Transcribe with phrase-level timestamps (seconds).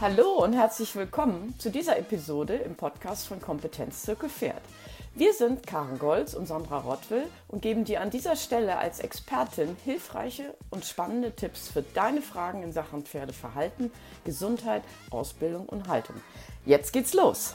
[0.00, 4.62] Hallo und herzlich willkommen zu dieser Episode im Podcast von Kompetenzzirkel Pferd.
[5.16, 9.76] Wir sind Karen Golz und Sandra Rottwill und geben dir an dieser Stelle als Expertin
[9.84, 13.90] hilfreiche und spannende Tipps für deine Fragen in Sachen Pferdeverhalten,
[14.24, 16.14] Gesundheit, Ausbildung und Haltung.
[16.64, 17.54] Jetzt geht's los!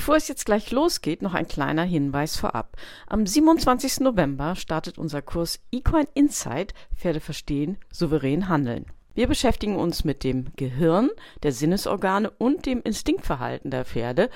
[0.00, 2.78] Bevor es jetzt gleich losgeht, noch ein kleiner Hinweis vorab.
[3.06, 4.00] Am 27.
[4.00, 8.86] November startet unser Kurs Equine Insight Pferde verstehen, souverän handeln.
[9.12, 11.10] Wir beschäftigen uns mit dem Gehirn,
[11.42, 14.30] der Sinnesorgane und dem Instinktverhalten der Pferde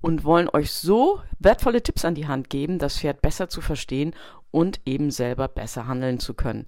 [0.00, 4.14] und wollen euch so wertvolle Tipps an die Hand geben, das Pferd besser zu verstehen
[4.50, 6.64] und eben selber besser handeln zu können.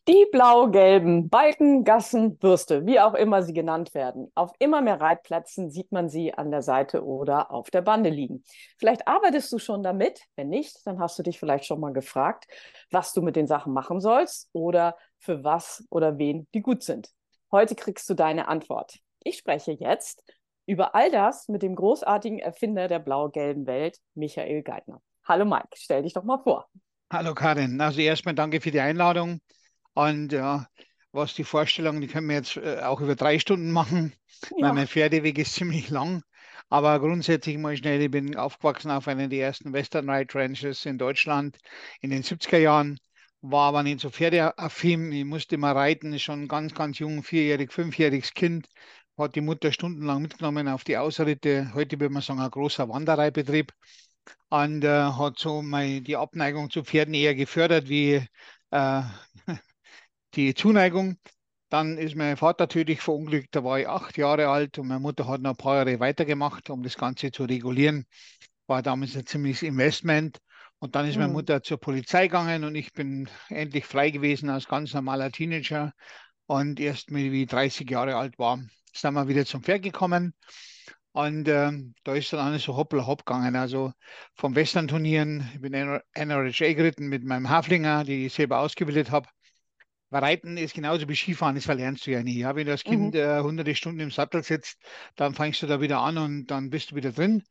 [0.07, 4.31] Die blau-gelben Balken, Gassen, Würste, wie auch immer sie genannt werden.
[4.35, 8.45] Auf immer mehr Reitplätzen sieht man sie an der Seite oder auf der Bande liegen.
[8.77, 10.21] Vielleicht arbeitest du schon damit.
[10.37, 12.45] Wenn nicht, dann hast du dich vielleicht schon mal gefragt,
[12.91, 17.09] was du mit den Sachen machen sollst oder für was oder wen die gut sind.
[17.51, 18.99] Heute kriegst du deine Antwort.
[19.23, 20.23] Ich spreche jetzt
[20.67, 25.01] über all das mit dem großartigen Erfinder der blau-gelben Welt, Michael Geithner.
[25.27, 26.69] Hallo Mike, stell dich doch mal vor.
[27.11, 29.41] Hallo Karin, also erstmal danke für die Einladung.
[29.95, 30.69] Und ja,
[31.13, 34.13] was die Vorstellung, die können wir jetzt äh, auch über drei Stunden machen,
[34.57, 34.67] ja.
[34.67, 36.23] weil mein Pferdeweg ist ziemlich lang.
[36.69, 40.99] Aber grundsätzlich mal schnell, ich bin aufgewachsen auf einer der ersten Western Ride Ranches in
[40.99, 41.59] Deutschland
[42.01, 42.99] in den 70er Jahren,
[43.43, 45.13] war aber nicht so pferdeaffin.
[45.13, 48.67] Ich musste mal reiten, schon ganz, ganz jung, vierjährig, fünfjähriges Kind,
[49.19, 51.71] hat die Mutter stundenlang mitgenommen auf die Ausritte.
[51.75, 53.73] Heute würde man sagen, ein großer Wanderreitbetrieb.
[54.49, 58.27] Und äh, hat so mal die Abneigung zu Pferden eher gefördert wie
[58.71, 59.03] äh,
[60.37, 61.17] die Zuneigung.
[61.71, 65.27] Dann ist mein Vater tödlich verunglückt, da war ich acht Jahre alt und meine Mutter
[65.27, 68.07] hat noch ein paar Jahre weitergemacht, um das Ganze zu regulieren.
[68.67, 70.39] War damals ein ziemliches Investment.
[70.79, 71.35] Und dann ist meine mhm.
[71.35, 75.93] Mutter zur Polizei gegangen und ich bin endlich frei gewesen als ganz normaler Teenager.
[76.47, 78.61] Und erst mit wie 30 Jahre alt war,
[78.93, 80.35] sind wir wieder zum Pferd gekommen.
[81.13, 83.57] Und äh, da ist dann alles so hoppla hopp gegangen.
[83.57, 83.93] Also
[84.35, 89.29] vom Western-Turnieren, ich bin NRHA geritten mit meinem Haflinger, die ich selber ausgebildet habe.
[90.15, 92.39] Weil Reiten ist genauso wie Skifahren, das verlernst du ja nie.
[92.39, 92.55] Ja?
[92.55, 93.21] Wenn du als Kind mhm.
[93.21, 94.79] äh, hunderte Stunden im Sattel sitzt,
[95.17, 97.43] dann fängst du da wieder an und dann bist du wieder drin.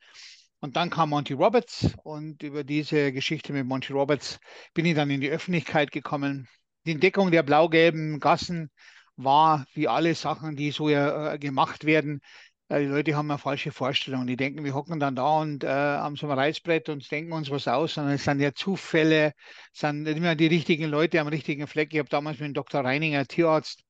[0.61, 4.39] Und dann kam Monty Roberts und über diese Geschichte mit Monty Roberts
[4.73, 6.47] bin ich dann in die Öffentlichkeit gekommen.
[6.85, 8.71] Die Entdeckung der blau-gelben Gassen
[9.17, 12.21] war, wie alle Sachen, die so äh, gemacht werden,
[12.69, 14.25] die Leute haben eine falsche Vorstellung.
[14.27, 17.49] Die denken, wir hocken dann da und äh, am so einem Reißbrett und denken uns
[17.51, 19.33] was aus, sondern es sind ja Zufälle,
[19.73, 21.93] es sind immer die richtigen Leute am richtigen Fleck.
[21.93, 22.83] Ich habe damals mit dem Dr.
[22.83, 23.83] Reininger, Tierarzt,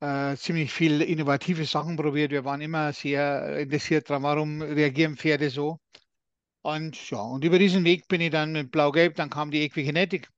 [0.00, 2.30] äh, ziemlich viel innovative Sachen probiert.
[2.30, 5.78] Wir waren immer sehr interessiert daran, warum reagieren Pferde so.
[6.62, 10.28] Und ja, und über diesen Weg bin ich dann mit Blau-Gelb, dann kam die Equigenetik.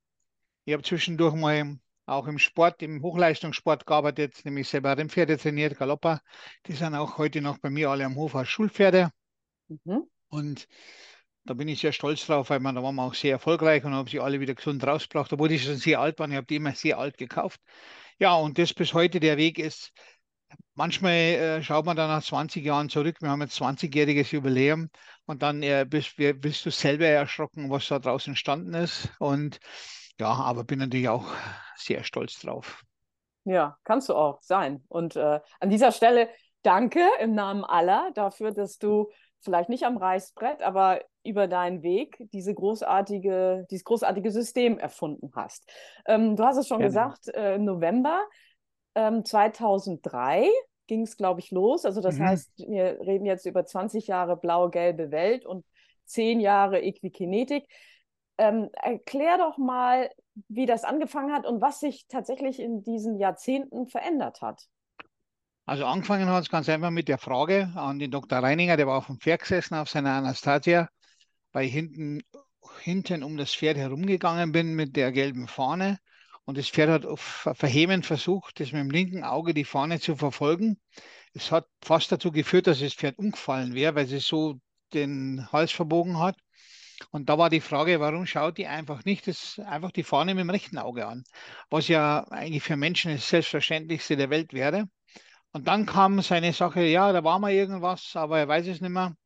[0.65, 1.79] Ich habe zwischendurch mal
[2.11, 6.21] auch im Sport, im Hochleistungssport gearbeitet, nämlich selber Rennpferde trainiert, Galopper.
[6.67, 9.11] Die sind auch heute noch bei mir alle am Hof als Schulpferde.
[9.69, 10.05] Mhm.
[10.29, 10.67] Und
[11.45, 13.95] da bin ich sehr stolz drauf, weil man, da waren wir auch sehr erfolgreich und
[13.95, 16.31] haben sie alle wieder gesund rausgebracht, obwohl die schon sehr alt waren.
[16.31, 17.61] Ich habe die immer sehr alt gekauft.
[18.19, 19.93] Ja, und das bis heute der Weg ist.
[20.75, 23.17] Manchmal äh, schaut man dann nach 20 Jahren zurück.
[23.21, 24.91] Wir haben jetzt 20-jähriges Jubiläum
[25.27, 29.11] und dann äh, bist, bist, du selber erschrocken, was da draußen entstanden ist.
[29.19, 29.61] Und
[30.21, 31.27] ja, aber bin natürlich auch
[31.77, 32.85] sehr stolz drauf.
[33.45, 34.85] Ja, kannst du auch sein.
[34.89, 36.29] Und äh, an dieser Stelle
[36.63, 39.11] danke im Namen aller dafür, dass du
[39.41, 45.71] vielleicht nicht am Reißbrett, aber über deinen Weg diese großartige, dieses großartige System erfunden hast.
[46.07, 46.89] Ähm, du hast es schon Gerne.
[46.89, 48.23] gesagt, äh, im November
[48.95, 50.49] ähm, 2003
[50.87, 51.85] ging es, glaube ich, los.
[51.85, 52.27] Also das mhm.
[52.27, 55.65] heißt, wir reden jetzt über 20 Jahre blau-gelbe Welt und
[56.07, 57.67] 10 Jahre Equikinetik.
[58.41, 60.11] Ähm, erklär doch mal,
[60.49, 64.67] wie das angefangen hat und was sich tatsächlich in diesen Jahrzehnten verändert hat.
[65.67, 68.39] Also angefangen hat es ganz einfach mit der Frage an den Dr.
[68.39, 70.89] Reininger, der war auf dem Pferd gesessen auf seiner Anastasia,
[71.53, 72.23] weil ich hinten,
[72.81, 75.99] hinten um das Pferd herumgegangen bin mit der gelben Fahne
[76.47, 80.17] und das Pferd hat auf verhebend versucht, das mit dem linken Auge die Fahne zu
[80.17, 80.81] verfolgen.
[81.35, 84.59] Es hat fast dazu geführt, dass das Pferd umgefallen wäre, weil es so
[84.95, 86.37] den Hals verbogen hat.
[87.11, 90.43] Und da war die Frage, warum schaut die einfach nicht das, einfach die Fahne mit
[90.43, 91.25] dem rechten Auge an?
[91.71, 94.89] Was ja eigentlich für Menschen das Selbstverständlichste der Welt wäre.
[95.53, 98.91] Und dann kam seine Sache, ja, da war mal irgendwas, aber er weiß es nicht
[98.91, 99.17] mehr.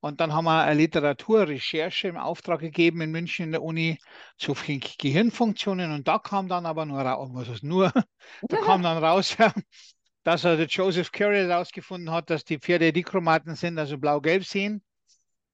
[0.00, 3.98] Und dann haben wir eine Literaturrecherche im Auftrag gegeben in München in der Uni
[4.36, 5.92] zu Gehirnfunktionen.
[5.92, 7.92] Und da kam dann aber nur raus, was ist nur,
[8.48, 9.36] da kam dann raus,
[10.24, 14.82] dass also Joseph Carey herausgefunden hat, dass die Pferde Dichromaten sind, also blau-gelb sehen.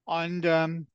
[0.05, 0.87] Und ähm,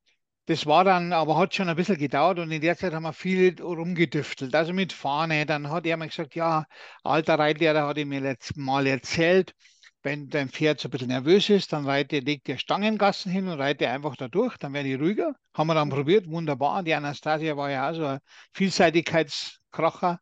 [0.46, 3.12] das war dann, aber hat schon ein bisschen gedauert und in der Zeit haben wir
[3.14, 4.54] viel rumgedüftelt.
[4.54, 5.46] Also mit Fahne.
[5.46, 6.66] Dann hat er mir gesagt, ja,
[7.02, 9.54] alter Reitlehrer hat mir letztes Mal erzählt,
[10.02, 13.58] wenn dein Pferd so ein bisschen nervös ist, dann reite, legt ihr Stangengassen hin und
[13.58, 15.34] reite einfach da durch, dann werden die ruhiger.
[15.54, 16.82] Haben wir dann probiert, wunderbar.
[16.82, 18.18] Die Anastasia war ja auch so ein
[18.52, 20.20] Vielseitigkeitskracher,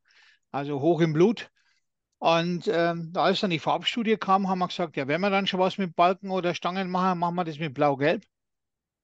[0.52, 1.50] also hoch im Blut.
[2.18, 5.58] Und ähm, als dann die Farbstudie kam, haben wir gesagt, ja, wenn wir dann schon
[5.58, 8.22] was mit Balken oder Stangen machen, machen wir das mit Blau-Gelb.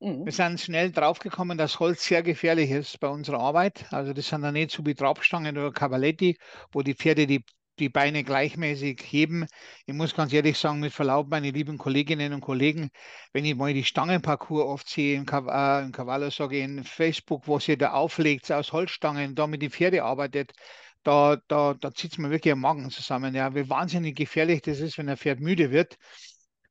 [0.00, 0.24] Mhm.
[0.26, 3.86] Wir sind schnell draufgekommen, dass Holz sehr gefährlich ist bei unserer Arbeit.
[3.92, 6.38] Also das sind dann nicht so wie Trabstangen oder Cavaletti,
[6.72, 7.44] wo die Pferde die
[7.78, 9.46] die Beine gleichmäßig heben.
[9.86, 12.90] Ich muss ganz ehrlich sagen, mit Verlaub, meine lieben Kolleginnen und Kollegen,
[13.32, 17.46] wenn ich mal die Stangenparcours oft sehe, im, Cav äh, im Cavallo sage in Facebook,
[17.46, 20.50] wo sie da auflegt, aus Holzstangen, da mit den Pferde arbeitet,
[21.04, 23.32] da, da, da zieht es mir wirklich am Magen zusammen.
[23.36, 25.96] Ja, wie wahnsinnig gefährlich das ist, wenn ein Pferd müde wird.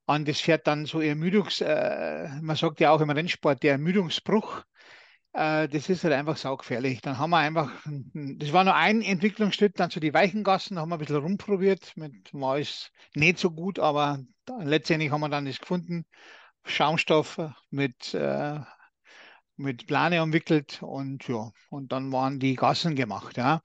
[0.07, 4.63] Und das Pferd dann so Ermüdungs, äh, man sagt ja auch im Rennsport, der Ermüdungsbruch,
[5.33, 7.01] äh, das ist halt einfach saugefährlich.
[7.01, 7.69] Dann haben wir einfach,
[8.13, 11.91] das war nur ein Entwicklungsschritt, dann zu die Weichengassen, da haben wir ein bisschen rumprobiert,
[11.97, 14.19] mit ist nicht so gut, aber
[14.59, 16.05] letztendlich haben wir dann das gefunden,
[16.63, 18.59] Schaumstoff mit, äh,
[19.57, 23.61] mit Plane umwickelt und ja, und dann waren die Gassen gemacht, ja.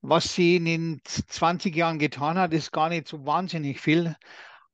[0.00, 4.16] Was sie in den 20 Jahren getan hat, ist gar nicht so wahnsinnig viel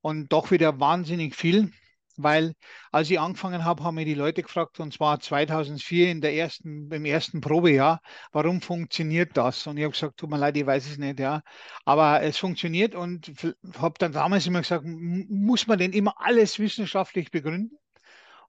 [0.00, 1.70] und doch wieder wahnsinnig viel
[2.16, 2.54] weil
[2.92, 6.90] als ich angefangen habe, haben mir die Leute gefragt, und zwar 2004 in der ersten,
[6.90, 8.00] im ersten Probejahr,
[8.32, 9.66] warum funktioniert das?
[9.66, 11.42] Und ich habe gesagt, tut mir leid, ich weiß es nicht, ja.
[11.84, 13.32] Aber es funktioniert und
[13.78, 17.78] habe dann damals immer gesagt, muss man denn immer alles wissenschaftlich begründen?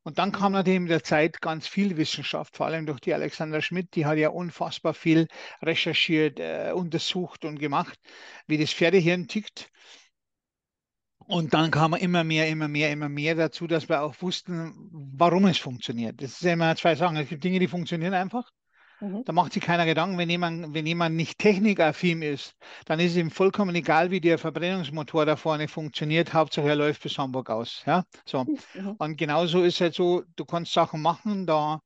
[0.04, 3.62] Und dann kam natürlich mit der Zeit ganz viel Wissenschaft, vor allem durch die Alexander
[3.62, 5.28] Schmidt, die hat ja unfassbar viel
[5.62, 8.00] recherchiert, äh, untersucht und gemacht,
[8.48, 9.70] wie das Pferdehirn tickt.
[11.28, 15.46] Und dann kam immer mehr, immer mehr, immer mehr dazu, dass wir auch wussten, warum
[15.46, 16.22] es funktioniert.
[16.22, 17.18] Das sind immer zwei Sachen.
[17.18, 18.50] Es gibt Dinge, die funktionieren einfach.
[19.00, 19.24] Mhm.
[19.26, 23.18] Da macht sich keiner Gedanken, wenn jemand, wenn jemand nicht technikaffin ist, dann ist es
[23.18, 26.34] ihm vollkommen egal, wie der Verbrennungsmotor da vorne funktioniert.
[26.34, 27.84] Hauptsache er läuft bis Hamburg aus.
[27.86, 28.06] Ja?
[28.26, 28.46] So.
[28.74, 28.96] Mhm.
[28.98, 31.82] Und genauso ist es halt so, du kannst Sachen machen, da,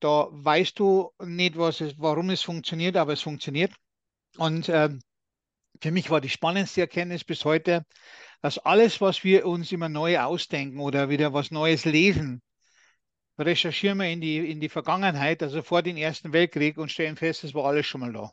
[0.00, 3.72] da weißt du nicht, was es, warum es funktioniert, aber es funktioniert.
[4.38, 4.90] Und äh,
[5.80, 7.84] für mich war die spannendste Erkenntnis bis heute,
[8.44, 12.42] dass alles, was wir uns immer neu ausdenken oder wieder was Neues lesen,
[13.38, 17.42] recherchieren wir in die, in die Vergangenheit, also vor dem Ersten Weltkrieg und stellen fest,
[17.44, 18.32] es war alles schon mal da.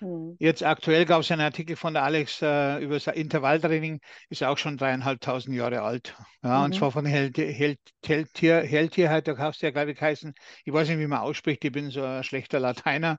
[0.00, 0.34] Hm.
[0.40, 4.58] Jetzt aktuell gab es einen Artikel von der Alex äh, über das Intervalltraining, ist auch
[4.58, 6.16] schon dreieinhalbtausend Jahre alt.
[6.42, 6.64] Ja, mhm.
[6.64, 10.34] Und zwar von Held, Held, Heldtier, Heldtierheit, da kannst du ja, glaube ich, heißen.
[10.64, 13.18] Ich weiß nicht, wie man ausspricht, ich bin so ein schlechter Lateiner.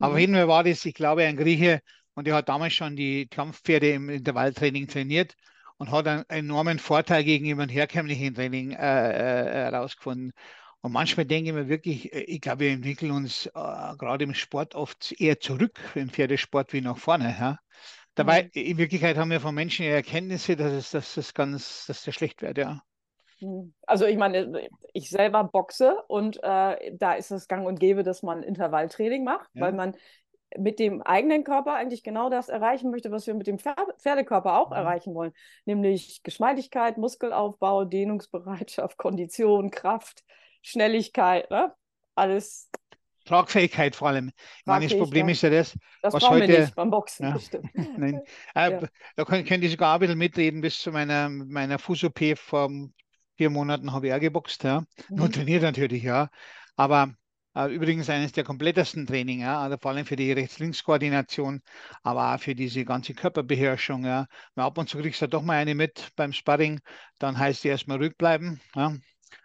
[0.00, 0.18] Aber mhm.
[0.18, 1.80] jeden Fall war das, ich glaube, ein Grieche,
[2.16, 5.36] und er hat damals schon die Kampfpferde im Intervalltraining trainiert
[5.76, 10.32] und hat einen enormen Vorteil gegenüber dem herkömmlichen Training äh, äh, herausgefunden.
[10.80, 14.34] Und manchmal denke ich mir wirklich, äh, ich glaube, wir entwickeln uns äh, gerade im
[14.34, 17.36] Sport oft eher zurück im Pferdesport wie nach vorne.
[17.38, 17.58] Ja?
[18.14, 18.50] Dabei, mhm.
[18.54, 22.40] in Wirklichkeit haben wir von Menschen Erkenntnisse, dass es, dass das ganz, dass das schlecht
[22.40, 22.80] wird, ja.
[23.40, 23.74] Mhm.
[23.86, 28.22] Also ich meine, ich selber boxe und äh, da ist es gang und gäbe, dass
[28.22, 29.60] man Intervalltraining macht, ja.
[29.60, 29.94] weil man
[30.56, 34.70] mit dem eigenen Körper eigentlich genau das erreichen möchte, was wir mit dem Pferdekörper auch
[34.70, 34.76] mhm.
[34.76, 35.32] erreichen wollen,
[35.64, 40.24] nämlich Geschmeidigkeit, Muskelaufbau, Dehnungsbereitschaft, Kondition, Kraft,
[40.62, 41.74] Schnelligkeit, ne?
[42.14, 42.70] alles.
[43.24, 44.30] Tragfähigkeit vor allem.
[44.60, 46.46] Ich meine, das Problem ist ja das, das was heute.
[46.46, 47.60] Wir nicht beim Boxen, ja.
[47.96, 48.22] Nein.
[48.54, 48.88] Äh, ja.
[49.16, 52.70] Da könnte ich sogar ein bisschen mitreden bis zu meiner, meiner Fuß-OP vor
[53.36, 54.80] vier Monaten habe ich auch geboxt, ja.
[55.08, 55.16] Mhm.
[55.16, 56.30] Nur trainiert natürlich, ja.
[56.76, 57.14] Aber
[57.64, 61.62] übrigens eines der komplettesten Training, ja, also vor allem für die Rechts-Links-Koordination,
[62.02, 64.04] aber auch für diese ganze Körperbeherrschung.
[64.04, 64.26] Ja.
[64.56, 66.80] ab und zu kriegst du doch mal eine mit beim Sparring,
[67.18, 68.60] dann heißt die erstmal ruhig bleiben.
[68.74, 68.94] Ja.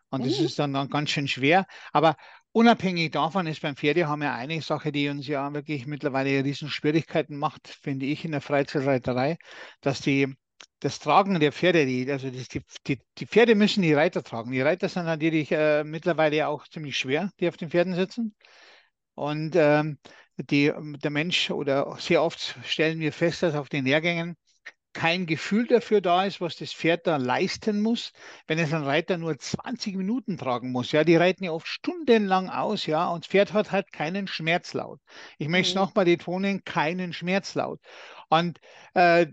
[0.09, 0.45] Und das mhm.
[0.45, 1.65] ist dann, dann ganz schön schwer.
[1.93, 2.17] Aber
[2.51, 6.69] unabhängig davon ist beim Pferde haben wir eine Sache, die uns ja wirklich mittlerweile riesen
[6.69, 9.37] Schwierigkeiten macht, finde ich, in der Freizeitreiterei,
[9.79, 10.35] dass die
[10.81, 12.45] das Tragen der Pferde, die, also die,
[12.87, 14.51] die, die Pferde müssen die Reiter tragen.
[14.51, 18.35] Die Reiter sind natürlich äh, mittlerweile auch ziemlich schwer, die auf den Pferden sitzen.
[19.15, 19.99] Und ähm,
[20.37, 20.73] die,
[21.03, 24.35] der Mensch oder sehr oft stellen wir fest, dass auf den Lehrgängen
[24.93, 28.11] kein Gefühl dafür da ist, was das Pferd da leisten muss,
[28.47, 30.91] wenn es ein Reiter nur 20 Minuten tragen muss.
[30.91, 34.99] Ja, die reiten ja oft stundenlang aus, ja, und das Pferd hat halt keinen Schmerzlaut.
[35.37, 35.81] Ich möchte es mhm.
[35.81, 37.79] nochmal betonen, keinen Schmerzlaut.
[38.29, 38.59] Und
[38.93, 39.27] äh,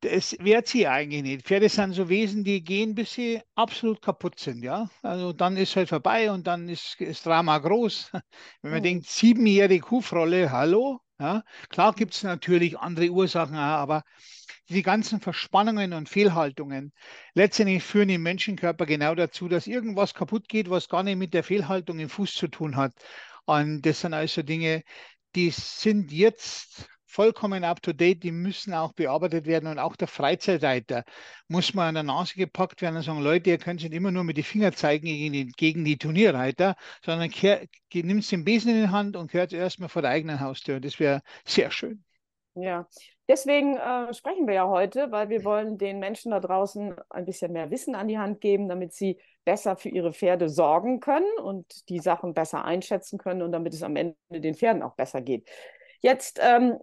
[0.00, 1.46] das wehrt sie eigentlich nicht.
[1.46, 4.88] Pferde sind so Wesen, die gehen, bis sie absolut kaputt sind, ja.
[5.02, 8.10] Also dann ist halt vorbei und dann ist das Drama groß.
[8.62, 8.84] Wenn man mhm.
[8.84, 11.44] denkt, siebenjährige Hufrolle, hallo, Ja?
[11.68, 14.02] Klar gibt es natürlich andere Ursachen, aber
[14.70, 16.92] die ganzen Verspannungen und Fehlhaltungen
[17.34, 21.44] letztendlich führen im Menschenkörper genau dazu, dass irgendwas kaputt geht, was gar nicht mit der
[21.44, 22.94] Fehlhaltung im Fuß zu tun hat.
[23.44, 24.82] Und das sind also Dinge,
[25.34, 31.04] die sind jetzt vollkommen up-to-date, die müssen auch bearbeitet werden und auch der Freizeitreiter
[31.48, 34.22] muss mal an der Nase gepackt werden und sagen, Leute, ihr könnt nicht immer nur
[34.22, 37.30] mit den Fingern zeigen gegen die, gegen die Turnierreiter, sondern
[37.92, 40.78] nimmt den Besen in die Hand und gehört erstmal vor der eigenen Haustür.
[40.78, 42.04] Das wäre sehr schön.
[42.54, 42.88] Ja,
[43.28, 47.52] deswegen äh, sprechen wir ja heute, weil wir wollen den Menschen da draußen ein bisschen
[47.52, 51.88] mehr Wissen an die Hand geben, damit sie besser für ihre Pferde sorgen können und
[51.88, 55.48] die Sachen besser einschätzen können und damit es am Ende den Pferden auch besser geht.
[56.00, 56.78] Jetzt, ähm,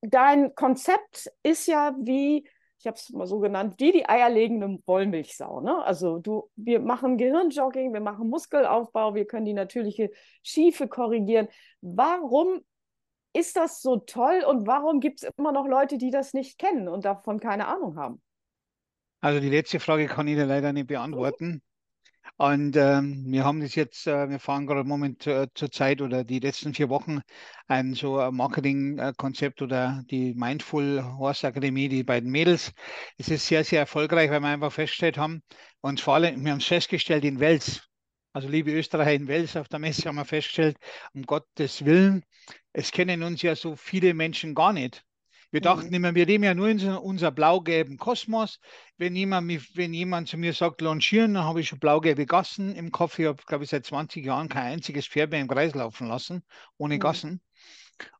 [0.00, 2.48] dein Konzept ist ja wie,
[2.78, 5.60] ich habe es mal so genannt, wie die eierlegende Wollmilchsau.
[5.60, 5.82] Ne?
[5.84, 10.10] Also du, wir machen Gehirnjogging, wir machen Muskelaufbau, wir können die natürliche
[10.42, 11.48] Schiefe korrigieren.
[11.80, 12.60] Warum
[13.32, 16.88] ist das so toll und warum gibt es immer noch Leute, die das nicht kennen
[16.88, 18.22] und davon keine Ahnung haben?
[19.20, 21.62] Also die letzte Frage kann ich dir leider nicht beantworten.
[22.36, 26.02] Und ähm, wir haben das jetzt, äh, wir fahren gerade im Moment äh, zur Zeit
[26.02, 27.20] oder die letzten vier Wochen
[27.66, 32.72] ein so ein Marketingkonzept oder die Mindful Horse Akademie, die beiden Mädels.
[33.16, 35.42] Es ist sehr, sehr erfolgreich, weil wir einfach festgestellt haben
[35.80, 37.82] und vor allem, wir haben es festgestellt in Wels,
[38.32, 40.76] also liebe Österreicher in Wels auf der Messe haben wir festgestellt,
[41.14, 42.22] um Gottes Willen,
[42.72, 45.04] es kennen uns ja so viele Menschen gar nicht.
[45.50, 45.94] Wir dachten mhm.
[45.94, 48.58] immer, wir leben ja nur in unser blau-gelben Kosmos.
[48.96, 52.90] Wenn jemand, wenn jemand zu mir sagt, launchieren, dann habe ich schon blau-gelbe Gassen im
[52.90, 53.18] Kopf.
[53.18, 56.42] Ich habe, glaube ich, seit 20 Jahren kein einziges Pferd mehr im Kreis laufen lassen,
[56.78, 57.00] ohne mhm.
[57.00, 57.40] Gassen.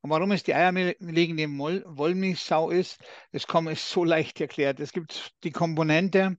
[0.00, 2.98] Und warum es die eierlegende Wollmilchsau ist,
[3.32, 4.80] das kann man ist so leicht erklärt.
[4.80, 6.38] Es gibt die Komponente,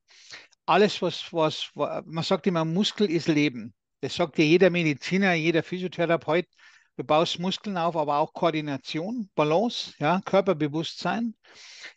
[0.66, 3.74] alles, was, was, man sagt immer, Muskel ist Leben.
[4.02, 6.46] Das sagt ja jeder Mediziner, jeder Physiotherapeut.
[6.98, 11.36] Du baust Muskeln auf, aber auch Koordination, Balance, ja, Körperbewusstsein.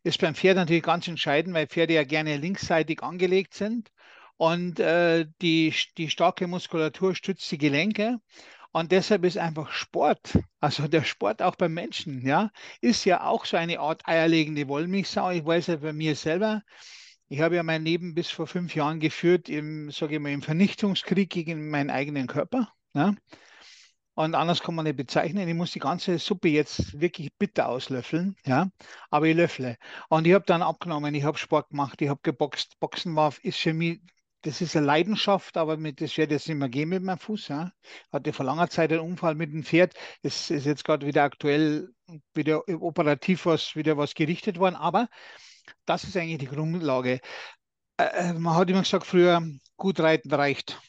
[0.02, 3.90] Ist beim Pferd natürlich ganz entscheidend, weil Pferde ja gerne linksseitig angelegt sind.
[4.36, 8.18] Und äh, die, die starke Muskulatur stützt die Gelenke.
[8.72, 12.50] Und deshalb ist einfach Sport, also der Sport auch beim Menschen, ja,
[12.82, 15.30] ist ja auch so eine Art eierlegende Wollmilchsau.
[15.30, 16.62] Ich weiß ja bei mir selber,
[17.28, 20.42] ich habe ja mein Leben bis vor fünf Jahren geführt im, sage ich mal, im
[20.42, 22.72] Vernichtungskrieg gegen meinen eigenen Körper.
[22.94, 23.14] Ja.
[24.14, 25.48] Und anders kann man nicht bezeichnen.
[25.48, 28.68] Ich muss die ganze Suppe jetzt wirklich bitter auslöffeln, ja.
[29.10, 29.76] Aber ich löffle.
[30.08, 32.78] Und ich habe dann abgenommen, ich habe Sport gemacht, ich habe geboxt.
[32.80, 34.00] Boxen war, ist für mich,
[34.42, 37.48] das ist eine Leidenschaft, aber mit, das wird jetzt nicht mehr gehen mit meinem Fuß.
[37.48, 37.72] Ja.
[38.12, 39.94] Hatte vor langer Zeit einen Unfall mit dem Pferd.
[40.22, 41.88] Das ist jetzt gerade wieder aktuell,
[42.34, 44.76] wieder operativ was, wieder was gerichtet worden.
[44.76, 45.08] Aber
[45.86, 47.20] das ist eigentlich die Grundlage.
[47.96, 49.42] Äh, äh man hat immer gesagt, früher,
[49.76, 50.80] gut reiten reicht.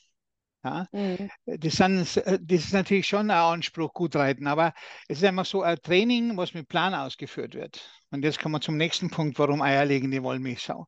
[0.64, 0.88] Ja?
[0.92, 1.30] Mhm.
[1.46, 4.74] Das, sind, äh, das ist natürlich schon ein Anspruch, gut reiten, aber
[5.08, 7.90] es ist einfach so ein Training, was mit Plan ausgeführt wird.
[8.12, 10.88] Und jetzt kommen wir zum nächsten Punkt, warum eierlegende Wollmilchsau.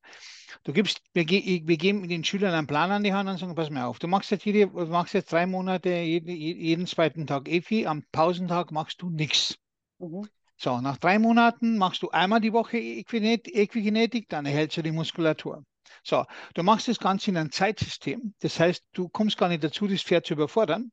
[0.64, 3.70] Du gibst, wir, wir geben den Schülern einen Plan an die Hand und sagen, pass
[3.70, 7.88] mal auf, du machst jetzt, jede, machst jetzt drei Monate jeden, jeden zweiten Tag EFI,
[7.88, 9.58] am Pausentag machst du nichts.
[10.00, 10.28] Mhm.
[10.58, 15.64] So, nach drei Monaten machst du einmal die Woche Equigenetik, dann erhältst du die Muskulatur.
[16.04, 18.34] So, du machst das Ganze in einem Zeitsystem.
[18.40, 20.92] Das heißt, du kommst gar nicht dazu, das Pferd zu überfordern,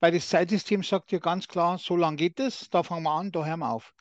[0.00, 3.32] weil das Zeitsystem sagt dir ganz klar, so lange geht es, da fangen wir an,
[3.32, 3.92] da hören wir auf.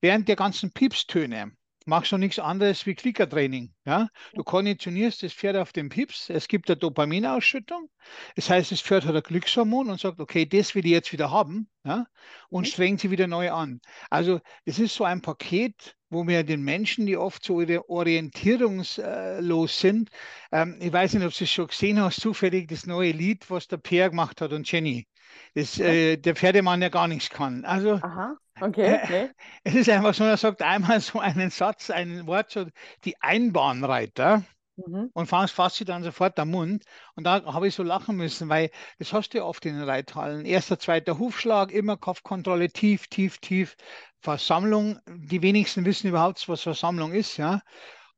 [0.00, 1.52] Während der ganzen Piepstöne,
[1.86, 3.72] machst du nichts anderes wie Klickertraining.
[3.84, 4.08] Ja?
[4.34, 7.88] Du konditionierst das Pferd auf den Pips, es gibt eine Dopaminausschüttung,
[8.36, 11.30] das heißt, das Pferd hat ein Glückshormon und sagt, okay, das will ich jetzt wieder
[11.30, 12.06] haben ja?
[12.48, 12.70] und mhm.
[12.70, 13.80] strengt sie wieder neu an.
[14.10, 20.10] Also es ist so ein Paket, wo wir den Menschen, die oft so orientierungslos sind,
[20.52, 23.66] ähm, ich weiß nicht, ob du es schon gesehen hast, zufällig das neue Lied, was
[23.66, 25.06] der Pierre gemacht hat und Jenny,
[25.54, 27.64] das äh, der Pferdemann ja gar nichts kann.
[27.64, 28.36] Also Aha.
[28.60, 29.30] Okay, okay.
[29.64, 32.66] Es ist einfach so, er sagt einmal so einen Satz, ein Wort, so
[33.04, 34.44] die Einbahnreiter.
[34.76, 35.10] Mhm.
[35.12, 36.84] Und fasst, fasst sie dann sofort am Mund.
[37.14, 39.84] Und da habe ich so lachen müssen, weil das hast du ja oft in den
[39.88, 40.46] Reithallen.
[40.46, 43.76] Erster, zweiter Hufschlag, immer Kopfkontrolle, tief, tief, tief.
[44.20, 47.60] Versammlung, die wenigsten wissen überhaupt, was Versammlung ist, ja.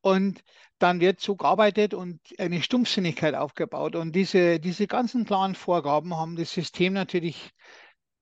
[0.01, 0.43] Und
[0.79, 3.97] dann wird so gearbeitet und eine Stumpfsinnigkeit aufgebaut.
[3.97, 7.53] Und diese, diese ganzen klaren Vorgaben haben das System natürlich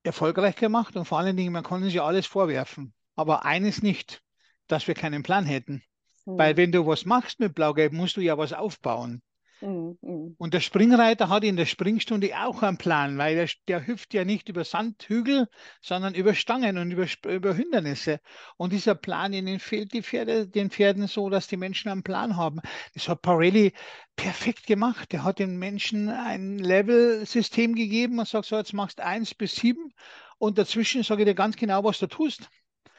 [0.05, 2.95] erfolgreich gemacht und vor allen Dingen, man kann sich alles vorwerfen.
[3.17, 4.23] Aber eines nicht,
[4.69, 5.83] dass wir keinen Plan hätten.
[6.25, 6.39] Mhm.
[6.39, 9.23] Weil wenn du was machst mit Blau-Gelb, musst du ja was aufbauen.
[9.63, 10.35] Mhm.
[10.39, 14.25] Und der Springreiter hat in der Springstunde auch einen Plan, weil der, der hüpft ja
[14.25, 15.49] nicht über Sandhügel,
[15.81, 18.19] sondern über Stangen und über, über Hindernisse.
[18.57, 22.37] Und dieser Plan, ihnen fehlt die Pferde, den Pferden so, dass die Menschen einen Plan
[22.37, 22.61] haben.
[22.95, 23.73] Das hat Parelli
[24.17, 25.13] perfekt gemacht.
[25.13, 29.55] Der hat den Menschen ein Level-System gegeben und sagt so, jetzt machst du eins bis
[29.55, 29.93] sieben
[30.39, 32.49] und dazwischen sage ich dir ganz genau, was du tust.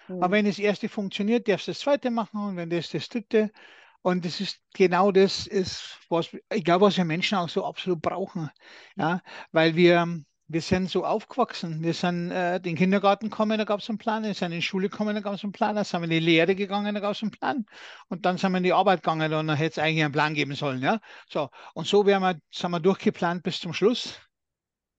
[0.08, 0.24] Mhm.
[0.24, 3.52] Aber wenn das erste funktioniert, darfst du das zweite machen und wenn das das dritte.
[4.02, 8.50] Und das ist genau das, ist, was glaube, was wir Menschen auch so absolut brauchen.
[8.98, 9.22] Ja,
[9.54, 10.06] weil wir,
[10.48, 11.82] wir sind so aufgewachsen.
[11.82, 14.24] Wir sind äh, in den Kindergarten gekommen, da gab es einen Plan.
[14.24, 15.76] Wir sind in die Schule gekommen, da gab es einen Plan.
[15.76, 17.66] Dann sind wir in die Lehre gegangen, da gab es einen Plan.
[18.10, 20.34] Und dann sind wir in die Arbeit gegangen und dann hätte es eigentlich einen Plan
[20.34, 20.82] geben sollen.
[20.82, 21.00] Ja?
[21.30, 21.50] So.
[21.74, 24.20] Und so wir, sind wir durchgeplant bis zum Schluss.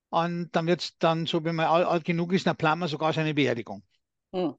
[0.09, 3.13] Und dann wird es dann, so wenn man alt genug ist, dann planen wir sogar
[3.13, 3.83] seine Beerdigung.
[4.35, 4.55] Hm.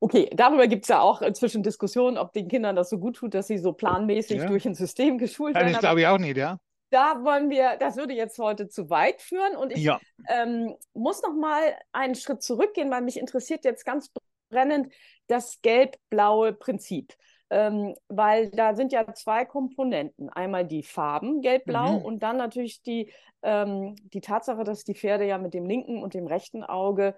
[0.00, 3.34] Okay, darüber gibt es ja auch inzwischen Diskussionen, ob den Kindern das so gut tut,
[3.34, 4.46] dass sie so planmäßig ja.
[4.46, 5.72] durch ein System geschult werden.
[5.72, 6.60] Das glaube ich auch nicht, ja.
[6.90, 10.00] Da wollen wir, das würde jetzt heute zu weit führen und ich ja.
[10.28, 11.60] ähm, muss noch mal
[11.92, 14.10] einen Schritt zurückgehen, weil mich interessiert jetzt ganz
[14.48, 14.92] brennend
[15.26, 17.14] das gelb-blaue Prinzip
[17.50, 20.28] ähm, weil da sind ja zwei Komponenten.
[20.28, 22.04] Einmal die Farben, gelb-blau, mhm.
[22.04, 23.10] und dann natürlich die,
[23.42, 27.16] ähm, die Tatsache, dass die Pferde ja mit dem linken und dem rechten Auge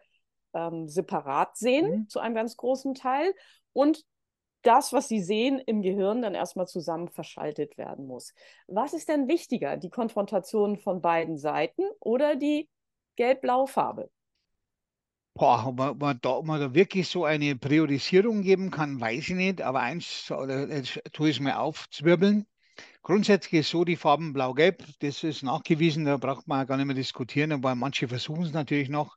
[0.55, 2.09] ähm, separat sehen, mhm.
[2.09, 3.35] zu einem ganz großen Teil.
[3.73, 4.05] Und
[4.63, 8.35] das, was sie sehen, im Gehirn dann erstmal zusammen verschaltet werden muss.
[8.67, 12.69] Was ist denn wichtiger, die Konfrontation von beiden Seiten oder die
[13.17, 14.11] gelb-blaue Farbe?
[15.35, 19.35] Boah, ob man, da, ob man da wirklich so eine Priorisierung geben kann, weiß ich
[19.35, 19.63] nicht.
[19.63, 22.47] Aber eins, oder jetzt tue ich es mal aufzwirbeln.
[23.03, 26.95] Grundsätzlich ist so die Farben blau-gelb, das ist nachgewiesen, da braucht man gar nicht mehr
[26.95, 29.17] diskutieren, aber manche versuchen es natürlich noch.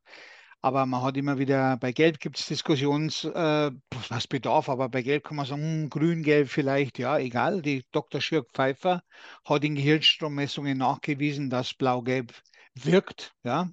[0.63, 3.71] Aber man hat immer wieder, bei Gelb gibt es Diskussions, äh,
[4.09, 7.61] was Bedarf, aber bei Gelb kann man sagen, hm, grün-gelb vielleicht, ja, egal.
[7.61, 8.21] Die Dr.
[8.21, 9.03] Schirk Pfeiffer
[9.43, 12.33] hat in Gehirnstrommessungen nachgewiesen, dass blau-gelb
[12.75, 13.71] wirkt, ja,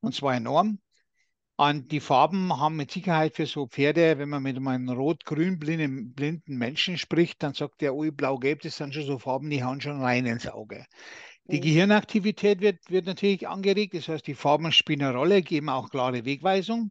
[0.00, 0.78] und zwar enorm.
[1.56, 6.42] Und die Farben haben mit Sicherheit für so Pferde, wenn man mit einem rot-grün blinden,
[6.46, 10.02] Menschen spricht, dann sagt der, ui, blau-gelb, das sind schon so Farben, die hauen schon
[10.02, 10.84] rein ins Auge.
[11.48, 11.62] Die mhm.
[11.62, 16.24] Gehirnaktivität wird, wird natürlich angeregt, das heißt, die Farben spielen eine Rolle, geben auch klare
[16.24, 16.90] Wegweisung.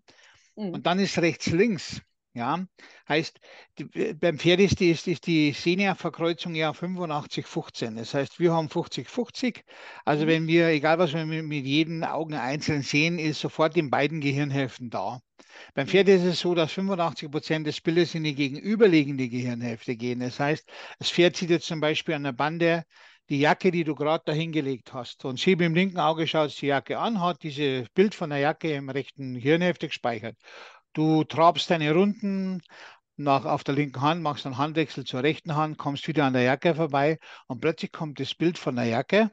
[0.56, 0.70] Mhm.
[0.70, 2.02] Und dann ist rechts-links.
[2.34, 2.66] Ja,
[3.08, 3.40] heißt,
[3.80, 7.96] die, beim Pferd ist die, ist, ist die Senior-Verkreuzung ja 85-15.
[7.96, 9.62] Das heißt, wir haben 50-50.
[10.04, 10.28] Also mhm.
[10.28, 14.20] wenn wir, egal was wir mit, mit jedem Augen einzeln sehen, ist sofort in beiden
[14.20, 15.22] Gehirnhälften da.
[15.76, 20.20] Beim Pferd ist es so, dass 85 Prozent des Bildes in die gegenüberliegende Gehirnhälfte gehen.
[20.20, 20.68] Das heißt,
[21.00, 22.84] das Pferd sieht jetzt zum Beispiel an der Bande
[23.30, 25.26] die Jacke, die du gerade dahingelegt hast.
[25.26, 28.74] Und sie im linken Auge schaut die Jacke an, hat dieses Bild von der Jacke
[28.74, 30.38] im rechten Hirnhälfte gespeichert.
[30.94, 32.62] Du trabst deine Runden
[33.18, 36.44] nach, auf der linken Hand, machst einen Handwechsel zur rechten Hand, kommst wieder an der
[36.44, 39.32] Jacke vorbei und plötzlich kommt das Bild von der Jacke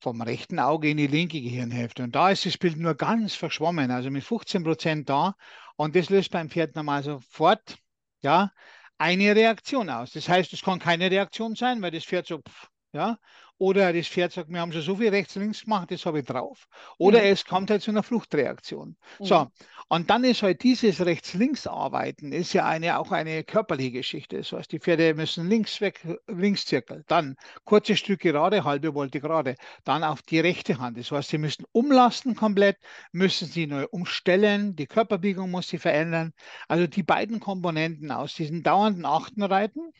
[0.00, 2.02] vom rechten Auge in die linke Gehirnhälfte.
[2.02, 5.34] Und da ist das Bild nur ganz verschwommen, also mit 15 Prozent da.
[5.76, 7.78] Und das löst beim Pferd normal sofort
[8.20, 8.52] ja,
[8.98, 10.12] eine Reaktion aus.
[10.12, 13.18] Das heißt, es kann keine Reaktion sein, weil das Pferd so, pff, ja,
[13.58, 16.24] oder das Pferd sagt, wir haben schon so viel rechts, links gemacht, das habe ich
[16.24, 16.68] drauf.
[16.98, 17.26] Oder mhm.
[17.26, 18.96] es kommt halt zu einer Fluchtreaktion.
[19.18, 19.24] Mhm.
[19.24, 19.46] So,
[19.88, 24.38] und dann ist halt dieses Rechts-Links-Arbeiten, ist ja eine, auch eine körperliche Geschichte.
[24.38, 29.20] Das heißt, die Pferde müssen links weg, links Zirkel, dann kurze Stück gerade, halbe Wolte
[29.20, 30.98] gerade, dann auf die rechte Hand.
[30.98, 32.78] Das heißt, sie müssen umlasten komplett,
[33.12, 36.32] müssen sie neu umstellen, die Körperbiegung muss sie verändern.
[36.66, 39.92] Also die beiden Komponenten aus diesen dauernden Achtenreiten,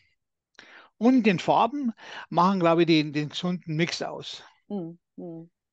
[0.98, 1.92] und den Farben
[2.28, 4.42] machen, glaube ich, den, den gesunden Mix aus.
[4.68, 4.98] Mhm.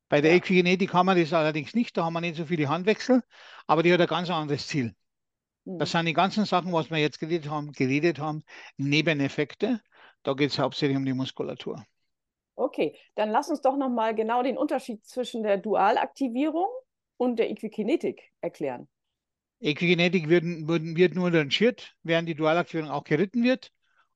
[0.09, 0.37] Bei der ja.
[0.37, 3.23] Equigenetik haben wir das allerdings nicht, da haben wir nicht so viele Handwechsel,
[3.67, 4.93] aber die hat ein ganz anderes Ziel.
[5.65, 5.79] Mhm.
[5.79, 8.43] Das sind die ganzen Sachen, was wir jetzt geredet haben, geredet haben
[8.77, 9.79] Nebeneffekte.
[10.23, 11.83] Da geht es hauptsächlich um die Muskulatur.
[12.55, 16.67] Okay, dann lass uns doch nochmal genau den Unterschied zwischen der Dualaktivierung
[17.17, 18.87] und der Equikinetik erklären.
[19.59, 23.71] Equigenetik wird, wird, wird nur rangiert, während die Dualaktivierung auch geritten wird.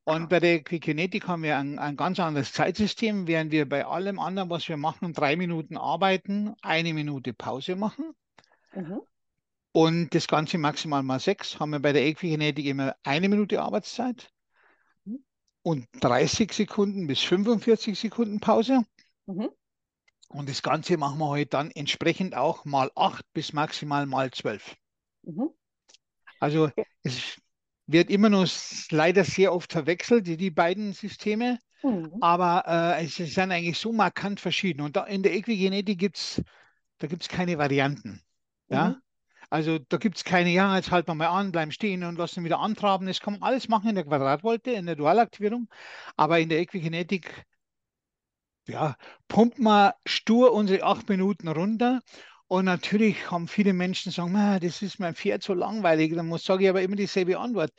[0.05, 4.19] Und bei der Quikinetik haben wir ein, ein, ganz anderes Zeitsystem, während wir bei allem
[4.19, 8.13] anderen, was wir machen, drei Minuten arbeiten, eine Minute Pause machen.
[8.75, 9.01] Mhm.
[9.71, 14.31] Und das Ganze maximal mal sechs, haben wir bei der Equikinetik immer eine Minute Arbeitszeit
[15.05, 15.25] mhm.
[15.63, 18.85] und 30 Sekunden bis 45 Sekunden Pause.
[19.25, 19.49] Mhm.
[20.27, 24.29] Und das Ganze machen wir heute halt dann entsprechend auch mal acht bis maximal mal
[24.29, 24.75] zwölf.
[25.23, 25.49] Mhm.
[26.39, 26.69] Also
[27.01, 27.41] es
[27.87, 28.47] wird immer noch
[28.89, 31.59] leider sehr oft verwechselt, die, die beiden Systeme.
[31.83, 32.17] Mhm.
[32.21, 32.63] Aber
[32.97, 34.81] äh, es sind eigentlich so markant verschieden.
[34.81, 36.41] Und da, in der Equigenetik gibt es
[36.97, 38.21] da gibt's keine Varianten.
[38.69, 38.89] Ja?
[38.89, 38.95] Mhm.
[39.49, 42.43] Also da gibt es keine, ja, jetzt halten wir mal an, bleiben stehen und lassen
[42.43, 43.07] wieder antraben.
[43.07, 45.69] Das kann man alles machen in der Quadratvolte, in der Dualaktivierung.
[46.15, 47.45] Aber in der Equigenetik,
[48.67, 48.95] ja,
[49.27, 52.01] pumpt man stur unsere acht Minuten runter
[52.47, 56.13] und natürlich haben viele Menschen sagen, das ist mein Pferd so langweilig.
[56.15, 57.71] Dann muss, sage ich aber immer dieselbe Antwort.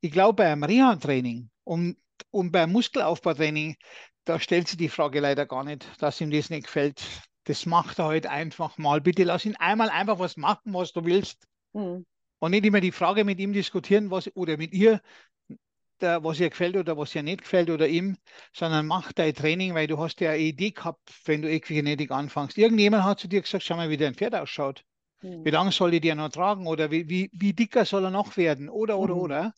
[0.00, 1.96] Ich glaube, beim Reha-Training und,
[2.30, 3.76] und beim Muskelaufbautraining,
[4.24, 7.02] da stellt sich die Frage leider gar nicht, dass ihm das nicht gefällt.
[7.44, 9.02] Das macht er halt einfach mal.
[9.02, 11.46] Bitte lass ihn einmal einfach was machen, was du willst.
[11.74, 12.06] Mhm.
[12.38, 15.02] Und nicht immer die Frage mit ihm diskutieren, was oder mit ihr,
[16.00, 18.16] was ihr gefällt oder was ihr nicht gefällt oder ihm,
[18.52, 22.58] sondern mach dein Training, weil du hast ja eine Idee gehabt, wenn du Equigenetik anfängst.
[22.58, 24.84] Irgendjemand hat zu dir gesagt, schau mal, wie dein Pferd ausschaut.
[25.22, 25.44] Mhm.
[25.44, 28.36] Wie lange soll ich dir noch tragen oder wie, wie, wie dicker soll er noch
[28.36, 29.20] werden oder, oder, mhm.
[29.20, 29.54] oder.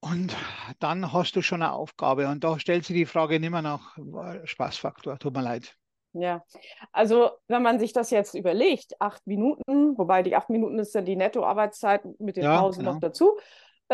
[0.00, 0.36] Und
[0.80, 3.96] dann hast du schon eine Aufgabe und da stellt sich die Frage nicht mehr nach
[4.44, 5.76] Spaßfaktor, tut mir leid.
[6.12, 6.44] Ja,
[6.92, 11.00] also wenn man sich das jetzt überlegt, acht Minuten, wobei die acht Minuten ist ja
[11.00, 12.92] die Nettoarbeitszeit mit den ja, Pausen genau.
[12.92, 13.36] noch dazu,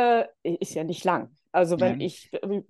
[0.00, 1.30] äh, ist ja nicht lang.
[1.52, 2.00] Also wenn Nein.
[2.00, 2.62] ich äh,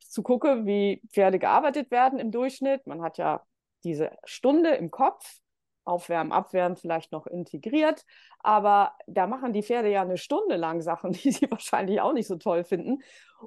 [0.00, 3.42] zu gucke, wie Pferde gearbeitet werden im Durchschnitt, man hat ja
[3.84, 5.40] diese Stunde im Kopf,
[5.84, 8.04] Aufwärmen, Abwärmen vielleicht noch integriert,
[8.40, 12.26] aber da machen die Pferde ja eine Stunde lang Sachen, die sie wahrscheinlich auch nicht
[12.26, 12.98] so toll finden.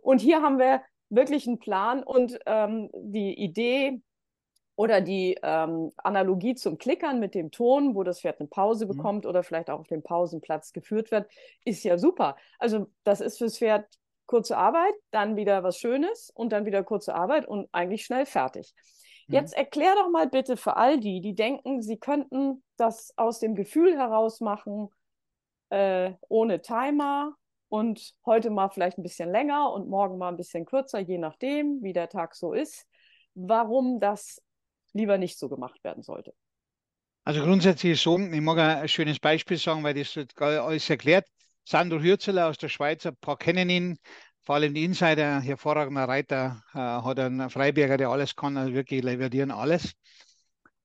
[0.01, 4.01] Und hier haben wir wirklich einen Plan und ähm, die Idee,
[4.81, 8.89] oder die ähm, Analogie zum Klickern mit dem Ton, wo das Pferd eine Pause mhm.
[8.89, 11.29] bekommt oder vielleicht auch auf dem Pausenplatz geführt wird,
[11.63, 12.35] ist ja super.
[12.57, 13.85] Also das ist fürs Pferd
[14.25, 18.73] kurze Arbeit, dann wieder was Schönes und dann wieder kurze Arbeit und eigentlich schnell fertig.
[19.27, 19.35] Mhm.
[19.35, 23.53] Jetzt erklär doch mal bitte für all die, die denken, sie könnten das aus dem
[23.53, 24.89] Gefühl heraus machen,
[25.69, 27.35] äh, ohne Timer
[27.69, 31.83] und heute mal vielleicht ein bisschen länger und morgen mal ein bisschen kürzer, je nachdem,
[31.83, 32.87] wie der Tag so ist,
[33.35, 34.41] warum das
[34.93, 36.33] lieber nicht so gemacht werden sollte.
[37.23, 41.27] Also grundsätzlich ist so, ich mag ein schönes Beispiel sagen, weil das alles erklärt.
[41.63, 43.99] Sandro Hürzeler aus der Schweiz, ein paar kennen ihn,
[44.41, 49.03] vor allem die Insider, hervorragender Reiter, äh, hat einen Freiberger, der alles kann, also wirklich
[49.03, 49.93] leverdieren alles.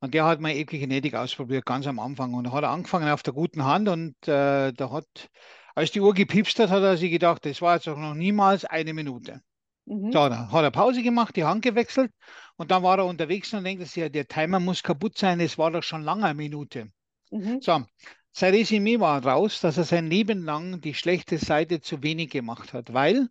[0.01, 2.35] Und der hat mal Epigenetik ausprobiert, ganz am Anfang.
[2.35, 5.31] Und hat angefangen auf der guten Hand und äh, da hat,
[5.75, 8.67] als die Uhr gepiepst hat, hat er sich gedacht, das war jetzt auch noch niemals
[8.67, 9.41] eine Minute.
[9.87, 10.13] Mhm.
[10.13, 12.13] So, dann hat er Pause gemacht, die Hand gewechselt
[12.57, 15.59] und dann war er unterwegs und denkt sich, ja, der Timer muss kaputt sein, es
[15.59, 16.91] war doch schon lange eine Minute.
[17.31, 17.61] Mhm.
[17.61, 17.85] So,
[18.33, 22.73] sein Resümee war raus, dass er sein Leben lang die schlechte Seite zu wenig gemacht
[22.73, 23.29] hat, weil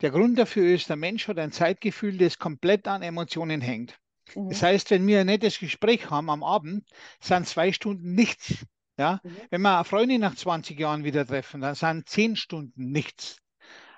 [0.00, 3.96] der Grund dafür ist, der Mensch hat ein Zeitgefühl, das komplett an Emotionen hängt.
[4.34, 4.50] Mhm.
[4.50, 6.84] Das heißt, wenn wir ein nettes Gespräch haben am Abend,
[7.20, 8.66] sind zwei Stunden nichts.
[8.98, 9.20] Ja?
[9.22, 9.36] Mhm.
[9.50, 13.38] Wenn wir eine Freundin nach 20 Jahren wieder treffen, dann sind zehn Stunden nichts.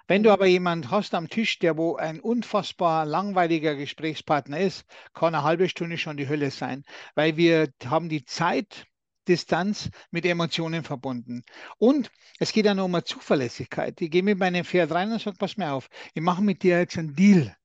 [0.09, 5.35] Wenn du aber jemanden hast am Tisch, der wo ein unfassbar langweiliger Gesprächspartner ist, kann
[5.35, 6.85] eine halbe Stunde schon die Hölle sein,
[7.17, 11.43] weil wir haben die Zeitdistanz mit Emotionen verbunden.
[11.79, 14.01] Und es geht noch um eine Zuverlässigkeit.
[14.01, 16.79] Ich gehe mit meinem Pferd rein und sage, pass mir auf, ich mache mit dir
[16.79, 17.57] jetzt einen Deal.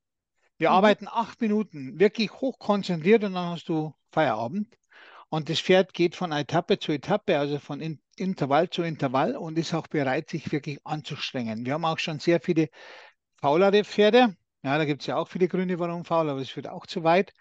[0.58, 0.76] Wir mhm.
[0.76, 4.78] arbeiten acht Minuten, wirklich hochkonzentriert und dann hast du Feierabend.
[5.30, 9.58] Und das Pferd geht von Etappe zu Etappe, also von in Intervall zu Intervall und
[9.58, 11.66] ist auch bereit, sich wirklich anzustrengen.
[11.66, 12.70] Wir haben auch schon sehr viele
[13.40, 14.36] faulere Pferde.
[14.64, 17.04] Ja, da gibt es ja auch viele Gründe, warum faul, aber es führt auch zu
[17.04, 17.34] weit.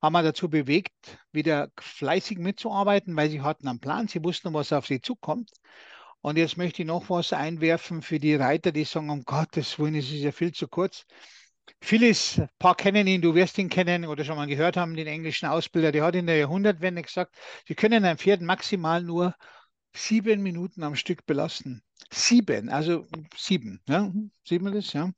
[0.00, 4.72] Haben wir dazu bewegt, wieder fleißig mitzuarbeiten, weil sie hatten einen Plan, sie wussten, was
[4.72, 5.50] auf sie zukommt.
[6.20, 9.94] Und jetzt möchte ich noch was einwerfen für die Reiter, die sagen, um Gottes Willen,
[9.96, 11.04] es ist ja viel zu kurz.
[11.80, 15.06] Phyllis, ein paar kennen ihn, du wirst ihn kennen oder schon mal gehört haben, den
[15.06, 19.34] englischen Ausbilder, der hat in der Jahrhundertwende gesagt, sie können ein Pferd maximal nur
[19.94, 21.82] sieben Minuten am Stück belasten.
[22.10, 24.12] Sieben, also sieben, ja,
[24.44, 25.12] sieben ist, ja.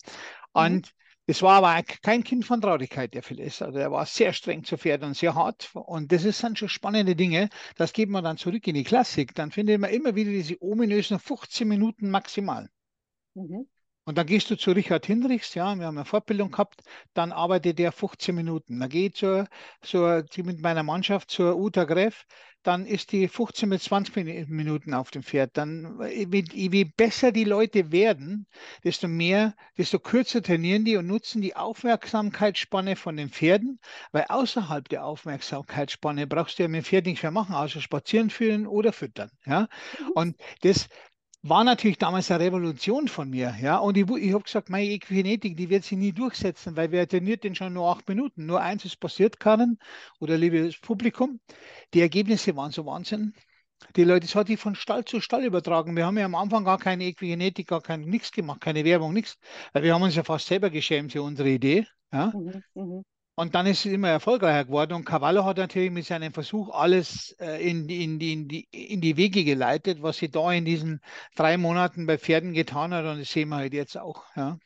[0.53, 0.93] Und mhm.
[1.27, 3.63] es war aber kein Kind von Traurigkeit, der Phyllis.
[3.63, 5.71] Also er war sehr streng zu Pferd und sehr hart.
[5.75, 7.49] Und das sind schon spannende Dinge.
[7.77, 9.35] Das geht man dann zurück in die Klassik.
[9.35, 12.69] Dann findet man immer wieder diese ominösen 15 Minuten maximal.
[13.35, 13.69] Mhm.
[14.11, 16.83] Und dann gehst du zu Richard Hinrichs, ja, wir haben eine Fortbildung gehabt,
[17.15, 18.81] dann arbeitet der 15 Minuten.
[18.81, 19.47] Dann gehe ich zur,
[19.83, 22.27] zur, mit meiner Mannschaft zur Uta Greff,
[22.65, 25.57] dann ist die 15 bis 20 Minuten auf dem Pferd.
[25.57, 28.49] Dann, je besser die Leute werden,
[28.83, 33.79] desto mehr, desto kürzer trainieren die und nutzen die Aufmerksamkeitsspanne von den Pferden,
[34.11, 38.29] weil außerhalb der Aufmerksamkeitsspanne brauchst du ja mit dem Pferd nichts mehr machen, außer spazieren
[38.29, 39.31] führen oder füttern.
[39.47, 39.69] Ja?
[40.01, 40.11] Mhm.
[40.15, 40.89] Und das,
[41.43, 43.55] war natürlich damals eine Revolution von mir.
[43.61, 43.79] Ja?
[43.79, 47.45] Und ich, ich habe gesagt, meine Equigenetik, die wird sich nie durchsetzen, weil wer trainiert
[47.45, 48.47] denn schon nur acht Minuten?
[48.47, 49.79] Nur eins ist passiert, Karin
[50.19, 51.41] oder liebes Publikum.
[51.95, 53.35] Die Ergebnisse waren so Wahnsinn.
[53.97, 55.97] Die Leute, das hat die von Stall zu Stall übertragen.
[55.97, 59.39] Wir haben ja am Anfang gar keine Equigenetik, gar kein, nichts gemacht, keine Werbung, nichts.
[59.73, 61.87] Wir haben uns ja fast selber geschämt für unsere Idee.
[62.13, 62.33] Ja?
[62.35, 63.03] Mhm, mh.
[63.37, 64.93] Und dann ist es immer erfolgreicher geworden.
[64.93, 69.17] Und Cavallo hat natürlich mit seinem Versuch alles äh, in, in, in, die, in die
[69.17, 71.01] Wege geleitet, was sie da in diesen
[71.37, 73.07] drei Monaten bei Pferden getan hat.
[73.07, 74.25] Und das sehen wir halt jetzt auch.
[74.37, 74.59] Ja.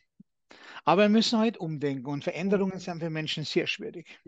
[0.84, 2.06] Aber wir müssen halt umdenken.
[2.06, 4.20] Und Veränderungen sind für Menschen sehr schwierig.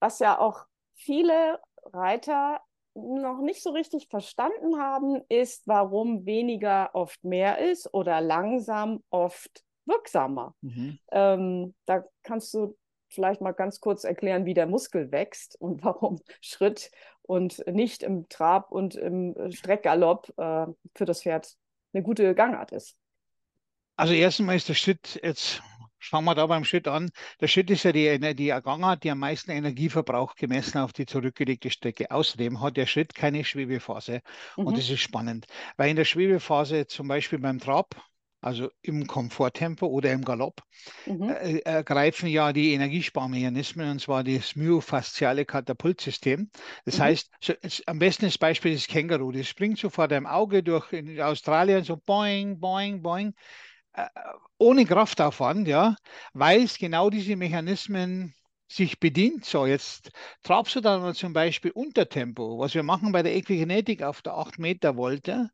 [0.00, 1.60] Was ja auch viele
[1.92, 2.60] Reiter
[2.94, 9.64] noch nicht so richtig verstanden haben, ist, warum weniger oft mehr ist oder langsam oft
[9.86, 10.54] wirksamer.
[10.60, 10.98] Mhm.
[11.12, 12.76] Ähm, da kannst du
[13.10, 16.90] vielleicht mal ganz kurz erklären, wie der Muskel wächst und warum Schritt
[17.22, 21.56] und nicht im Trab und im Streckgalopp äh, für das Pferd
[21.92, 22.96] eine gute Gangart ist?
[23.96, 25.62] Also erstmal ist der Schritt jetzt
[26.02, 27.10] Schauen wir da beim Schritt an.
[27.40, 31.70] Der Schritt ist ja die, die Gangart, die am meisten Energieverbrauch gemessen auf die zurückgelegte
[31.70, 32.10] Strecke.
[32.10, 34.22] Außerdem hat der Schritt keine Schwebephase.
[34.56, 34.66] Mhm.
[34.66, 35.46] Und das ist spannend,
[35.76, 37.94] weil in der Schwebephase zum Beispiel beim Trab,
[38.40, 40.62] also im Komforttempo oder im Galopp,
[41.06, 41.28] mhm.
[41.28, 46.50] äh, äh, greifen ja die Energiesparmechanismen, und zwar das myofasziale Katapultsystem.
[46.84, 47.02] Das mhm.
[47.02, 49.32] heißt, so, es, am besten das Beispiel ist Känguru.
[49.32, 53.34] Das springt so vor deinem Auge durch in Australien, so boing, boing, boing.
[53.92, 54.06] Äh,
[54.58, 55.96] ohne Kraftaufwand, ja,
[56.32, 58.34] weil es genau diese Mechanismen
[58.70, 59.44] sich bedient.
[59.44, 60.10] So, jetzt
[60.42, 64.58] trabst du dann zum Beispiel Untertempo, was wir machen bei der Equikinetik auf der 8
[64.58, 65.50] Meter Volte,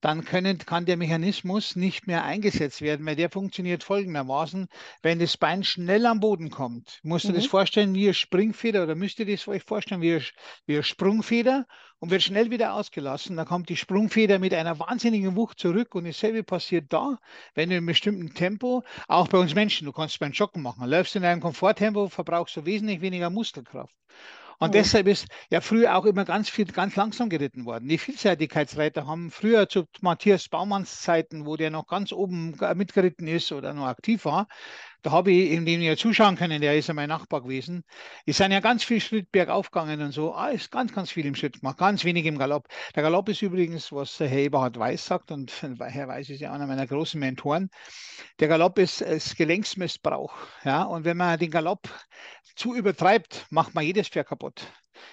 [0.00, 4.68] dann können, kann der Mechanismus nicht mehr eingesetzt werden, weil der funktioniert folgendermaßen,
[5.02, 7.36] wenn das Bein schnell am Boden kommt, musst du mhm.
[7.36, 10.24] das vorstellen wie eine Springfeder oder müsst ihr das euch vorstellen wie eine,
[10.66, 11.66] wie eine Sprungfeder
[11.98, 13.36] und wird schnell wieder ausgelassen.
[13.36, 17.18] Dann kommt die Sprungfeder mit einer wahnsinnigen Wucht zurück und dasselbe passiert da,
[17.54, 20.88] wenn du in einem bestimmten Tempo, auch bei uns Menschen, du kannst beim Joggen machen,
[20.88, 23.94] läufst in einem Komforttempo, verbrauchst du wesentlich weniger Muskelkraft.
[24.58, 24.72] Und mhm.
[24.72, 27.88] deshalb ist ja früher auch immer ganz viel, ganz langsam geritten worden.
[27.88, 33.52] Die Vielseitigkeitsreiter haben früher zu Matthias Baumanns Zeiten, wo der noch ganz oben mitgeritten ist
[33.52, 34.48] oder noch aktiv war,
[35.02, 37.84] da habe ich, in dem ihr zuschauen können, der ist ja mein Nachbar gewesen.
[38.26, 40.34] Die sind ja ganz viel Schritt bergauf gegangen und so.
[40.34, 42.68] Ah, ist ganz, ganz viel im Schritt gemacht, ganz wenig im Galopp.
[42.94, 46.66] Der Galopp ist übrigens, was Herr Eberhard Weiß sagt, und Herr Weiß ist ja einer
[46.66, 47.70] meiner großen Mentoren.
[48.40, 50.34] Der Galopp ist, ist Gelenksmissbrauch.
[50.64, 50.82] Ja?
[50.82, 51.88] Und wenn man den Galopp
[52.56, 54.66] zu übertreibt, macht man jedes Pferd kaputt.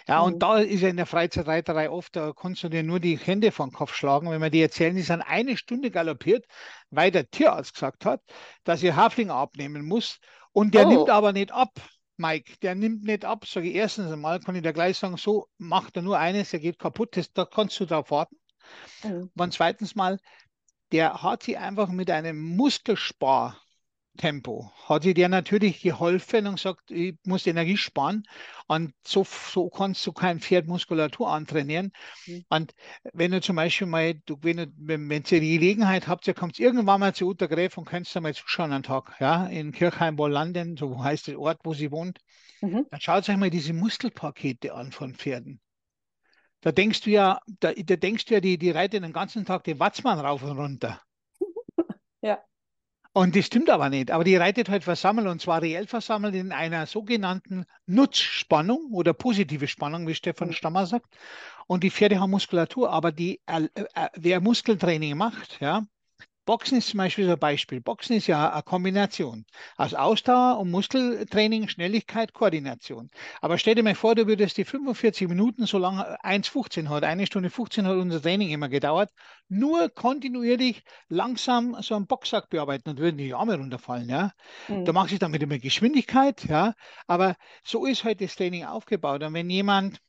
[0.08, 0.26] Ja, mhm.
[0.26, 3.52] und da ist ja in der Freizeitreiterei oft, da kannst du dir nur die Hände
[3.52, 6.46] vom Kopf schlagen, wenn man die erzählen, die sind eine Stunde galoppiert,
[6.90, 8.22] weil der Tierarzt gesagt hat,
[8.64, 10.20] dass ihr Hafling abnehmen muss.
[10.52, 10.90] Und der oh.
[10.90, 11.72] nimmt aber nicht ab,
[12.18, 13.46] Mike, der nimmt nicht ab.
[13.46, 16.60] Sage ich erstens einmal, kann ich dir gleich sagen, so macht er nur eines, er
[16.60, 18.38] geht kaputt, das, da kannst du drauf warten.
[19.04, 19.32] Mhm.
[19.38, 20.20] Und zweitens mal,
[20.92, 23.60] der hat sie einfach mit einem Muskelspar
[24.16, 24.72] Tempo.
[24.88, 28.24] Hat dir der natürlich geholfen und gesagt, ich muss Energie sparen.
[28.68, 31.92] Und so, so kannst du kein Pferd Muskulatur antrainieren.
[32.26, 32.46] Mhm.
[32.50, 32.74] Und
[33.14, 36.60] wenn du zum Beispiel mal, du, wenn, du, wenn, ihr die Gelegenheit habt, ihr kommt
[36.60, 40.18] irgendwann mal zu Uta Gräf und könnt da mal zuschauen einen Tag, ja, in Kirchheim
[40.18, 42.20] Landen, so heißt der Ort, wo sie wohnt.
[42.62, 42.86] Mhm.
[42.90, 45.60] Dann schaut euch mal diese Muskelpakete an von Pferden.
[46.62, 49.64] Da denkst du ja, da, da denkst du ja, die, die reiten den ganzen Tag
[49.66, 51.00] den Watzmann rauf und runter.
[52.22, 52.40] ja.
[53.18, 54.12] Und das stimmt aber nicht.
[54.12, 59.70] Aber die reitet halt versammelt und zwar reell versammelt in einer sogenannten Nutzspannung oder positive
[59.70, 60.54] Spannung, wie Stefan mhm.
[60.54, 61.16] Stammer sagt.
[61.66, 65.88] Und die Pferde haben Muskulatur, aber die, äh, äh, wer Muskeltraining macht, ja,
[66.46, 67.82] Boxen ist zum Beispiel so ein Beispiel.
[67.82, 69.46] Boxen ist ja eine Kombination
[69.78, 73.10] aus Ausdauer und Muskeltraining, Schnelligkeit, Koordination.
[73.42, 77.26] Aber stell dir mal vor, du würdest die 45 Minuten, so lange 1,15 hat, eine
[77.26, 79.12] Stunde 15 hat unser Training immer gedauert,
[79.50, 84.08] nur kontinuierlich langsam so einen Boxsack bearbeiten und würden die Arme runterfallen.
[84.10, 84.32] Ja?
[84.68, 84.86] Mhm.
[84.86, 86.74] Da mache ich damit immer Geschwindigkeit, ja.
[87.08, 89.24] Aber so ist halt das Training aufgebaut.
[89.24, 90.00] Und wenn jemand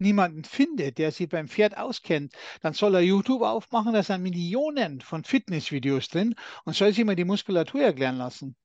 [0.00, 5.00] niemanden findet, der sich beim Pferd auskennt, dann soll er YouTube aufmachen, da sind Millionen
[5.00, 6.34] von Fitnessvideos drin
[6.64, 8.56] und soll sich mal die Muskulatur erklären lassen.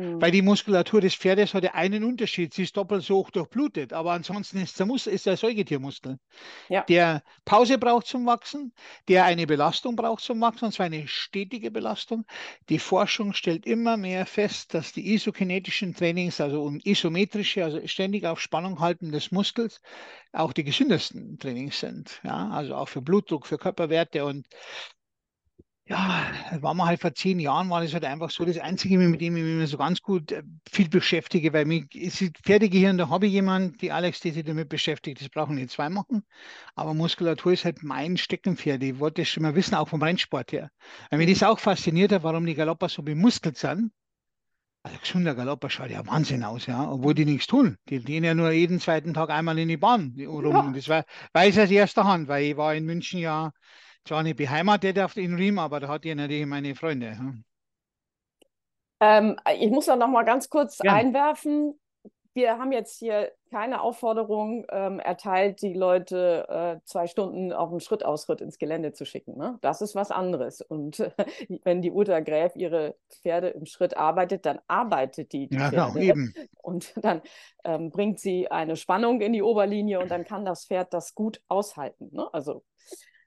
[0.00, 0.20] Mhm.
[0.20, 2.54] Weil die Muskulatur des Pferdes hat ja einen Unterschied.
[2.54, 6.18] Sie ist doppelt so hoch durchblutet, aber ansonsten ist der, Mus ist der Säugetiermuskel,
[6.68, 6.82] ja.
[6.82, 8.72] der Pause braucht zum Wachsen,
[9.08, 12.24] der eine Belastung braucht zum Wachsen, und zwar eine stetige Belastung.
[12.70, 18.40] Die Forschung stellt immer mehr fest, dass die isokinetischen Trainings, also isometrische, also ständig auf
[18.40, 19.82] Spannung halten des Muskels,
[20.32, 22.20] auch die gesündesten Trainings sind.
[22.24, 22.48] Ja?
[22.50, 24.46] Also auch für Blutdruck, für Körperwerte und
[25.90, 29.20] ja, war man halt vor zehn Jahren, war das halt einfach so das Einzige, mit
[29.20, 33.26] dem ich mich so ganz gut äh, viel beschäftige, weil mich ist Pferdegehirn, da habe
[33.26, 36.22] ich jemanden, die Alex, die sich damit beschäftigt, das brauchen nicht zwei machen,
[36.76, 40.52] aber Muskulatur ist halt mein Steckenpferd, ich wollte das schon mal wissen, auch vom Rennsport
[40.52, 40.70] her.
[41.10, 43.90] Weil mich das auch fasziniert hat, warum die Galopper so bemuskelt sind.
[44.84, 47.76] Also gesunder Galopper schaut ja Wahnsinn aus, ja, obwohl die nichts tun.
[47.88, 50.54] Die gehen ja nur jeden zweiten Tag einmal in die Bahn rum.
[50.54, 50.72] Ja.
[50.72, 53.50] Das war, weiß ich aus erster Hand, weil ich war in München ja
[54.04, 57.16] zwar nicht beheimatet auf den Riem, aber da hat ihr natürlich meine Freunde.
[59.00, 60.92] Ähm, ich muss da noch mal ganz kurz ja.
[60.92, 61.78] einwerfen.
[62.32, 67.80] Wir haben jetzt hier keine Aufforderung ähm, erteilt, die Leute äh, zwei Stunden auf einen
[67.80, 69.36] Schrittausritt ins Gelände zu schicken.
[69.36, 69.58] Ne?
[69.62, 70.60] Das ist was anderes.
[70.60, 71.10] Und äh,
[71.64, 75.92] wenn die Uta Gräf ihre Pferde im Schritt arbeitet, dann arbeitet die, die ja, Pferde.
[75.92, 76.34] Genau, eben.
[76.62, 77.22] Und dann
[77.64, 81.42] ähm, bringt sie eine Spannung in die Oberlinie und dann kann das Pferd das gut
[81.48, 82.10] aushalten.
[82.12, 82.32] Ne?
[82.32, 82.62] Also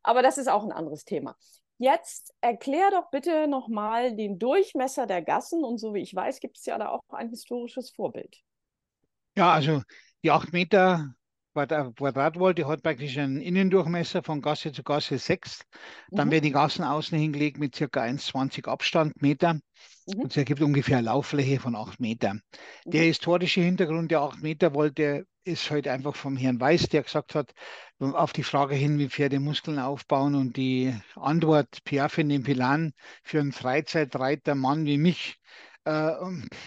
[0.04, 1.36] aber das ist auch ein anderes Thema.
[1.80, 6.58] Jetzt erklär doch bitte nochmal den Durchmesser der Gassen und so wie ich weiß, gibt
[6.58, 8.38] es ja da auch ein historisches Vorbild.
[9.36, 9.82] Ja, also
[10.24, 11.16] die 8 Meter
[11.54, 15.64] Quadratvolte hat praktisch einen Innendurchmesser von Gasse zu Gasse 6.
[16.10, 16.32] Dann mhm.
[16.32, 17.86] werden die Gassen außen hingelegt mit ca.
[17.86, 19.60] 1,20 Abstand Meter.
[20.08, 20.22] Mhm.
[20.22, 22.36] Und es ergibt ungefähr eine Lauffläche von 8 Meter.
[22.36, 22.42] Mhm.
[22.86, 27.04] Der historische Hintergrund der 8 Meter Volte ist heute halt einfach vom Herrn Weiß, der
[27.04, 27.54] gesagt hat,
[28.00, 32.94] auf die Frage hin, wie Pferde Muskeln aufbauen und die Antwort Piaf in den Pilan
[33.24, 35.38] für einen Freizeitreiter Mann wie mich
[35.86, 36.14] äh,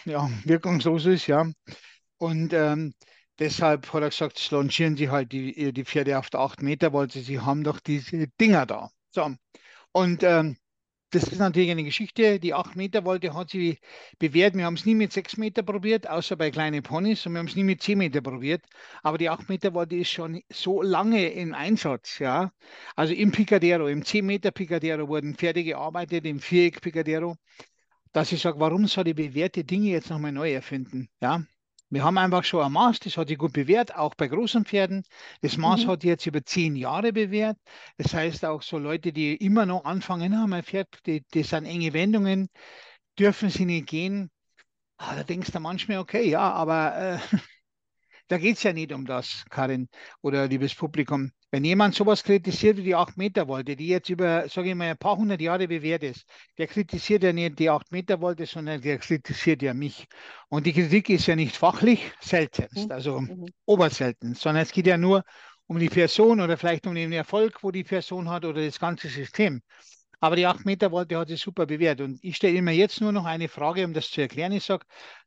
[0.05, 1.51] ja, wirkungslos ist, ja.
[2.18, 2.92] Und ähm,
[3.38, 7.11] deshalb hat er gesagt, launchieren Sie halt die, die Pferde auf der 8 Meter, weil
[7.11, 8.90] sie, sie haben doch diese Dinger da.
[9.11, 9.35] So.
[9.92, 10.57] Und ähm,
[11.16, 12.38] das ist natürlich eine Geschichte.
[12.38, 13.79] Die 8 Meter Wolte hat sie
[14.18, 14.55] bewährt.
[14.55, 17.24] Wir haben es nie mit 6 Meter probiert, außer bei kleinen Ponys.
[17.24, 18.62] Und wir haben es nie mit 10 Meter probiert.
[19.02, 22.18] Aber die 8 Meter Wolte ist schon so lange im Einsatz.
[22.18, 22.52] Ja?
[22.96, 27.37] Also im Picadero, im 10 Meter Picadero wurden Pferde gearbeitet, im Viereck Picadero,
[28.12, 31.09] dass ich sage, warum soll ich bewährte Dinge jetzt nochmal neu erfinden?
[31.22, 31.42] Ja?
[31.88, 35.05] Wir haben einfach schon ein Maß, das hat sich gut bewährt, auch bei großen Pferden.
[35.40, 35.88] Das Maß mhm.
[35.88, 37.59] hat jetzt über zehn Jahre bewährt.
[37.96, 41.64] Das heißt auch so Leute, die immer noch anfangen, haben ein Pferd, die, das sind
[41.64, 42.49] enge Wendungen,
[43.18, 44.31] dürfen sie nicht gehen.
[44.99, 47.18] Ah, da denkst du manchmal, okay, ja, aber äh,
[48.29, 49.89] da geht es ja nicht um das, Karin
[50.21, 51.31] oder liebes Publikum.
[51.51, 54.91] Wenn jemand sowas kritisiert wie die 8 Meter Wolte, die jetzt über, sage ich mal,
[54.91, 56.25] ein paar hundert Jahre bewährt ist,
[56.59, 60.07] der kritisiert ja nicht die 8 Meter Wolte, sondern der kritisiert ja mich.
[60.49, 62.93] Und die Kritik ist ja nicht fachlich, seltenst, mhm.
[62.93, 63.47] also mhm.
[63.65, 65.23] oberselten, sondern es geht ja nur
[65.69, 69.09] um die Person oder vielleicht um den Erfolg, wo die Person hat oder das ganze
[69.09, 69.62] System.
[70.21, 72.01] Aber die 8 Meter Wolte hat sich super bewährt.
[72.01, 74.53] Und ich stelle mir jetzt nur noch eine Frage, um das zu erklären.
[74.53, 74.87] Ich sage,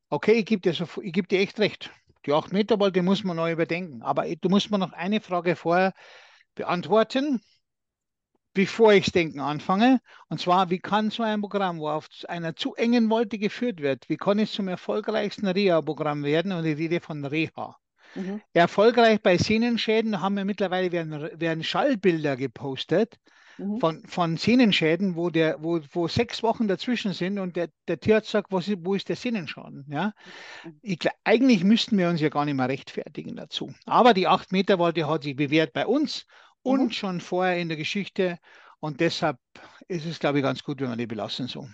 [0.09, 1.91] okay, ich gebe dir, so, geb dir echt recht.
[2.25, 4.01] Die 8 Meter Wolte muss man neu überdenken.
[4.01, 5.93] Aber du musst mir noch eine Frage vorher
[6.55, 7.41] beantworten,
[8.53, 9.99] bevor ich das Denken anfange.
[10.27, 14.09] Und zwar, wie kann so ein Programm, wo auf einer zu engen Wolte geführt wird,
[14.09, 16.51] wie kann es zum erfolgreichsten Reha-Programm werden?
[16.51, 17.77] Und ich rede von Reha.
[18.15, 18.41] Mhm.
[18.53, 23.17] Erfolgreich bei Sehnenschäden haben wir mittlerweile werden, werden Schallbilder gepostet
[23.59, 23.79] mhm.
[23.79, 28.31] von, von Sehnenschäden, wo, der, wo, wo sechs Wochen dazwischen sind und der, der Tierarzt
[28.31, 29.85] sagt, was, wo ist der Sehnenschaden?
[29.89, 30.13] Ja?
[30.63, 30.79] Mhm.
[30.81, 33.73] Ich, eigentlich müssten wir uns ja gar nicht mehr rechtfertigen dazu.
[33.85, 36.25] Aber die 8 Meter Wolte hat sich bewährt bei uns
[36.63, 36.91] und mhm.
[36.91, 38.39] schon vorher in der Geschichte.
[38.79, 39.37] Und deshalb
[39.87, 41.67] ist es, glaube ich, ganz gut, wenn wir die belassen so.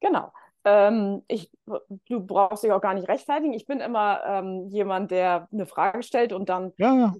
[0.00, 0.32] Genau.
[0.64, 1.50] Ähm, ich,
[2.08, 3.54] du brauchst dich auch gar nicht rechtfertigen.
[3.54, 7.14] Ich bin immer ähm, jemand, der eine Frage stellt und dann ja, ja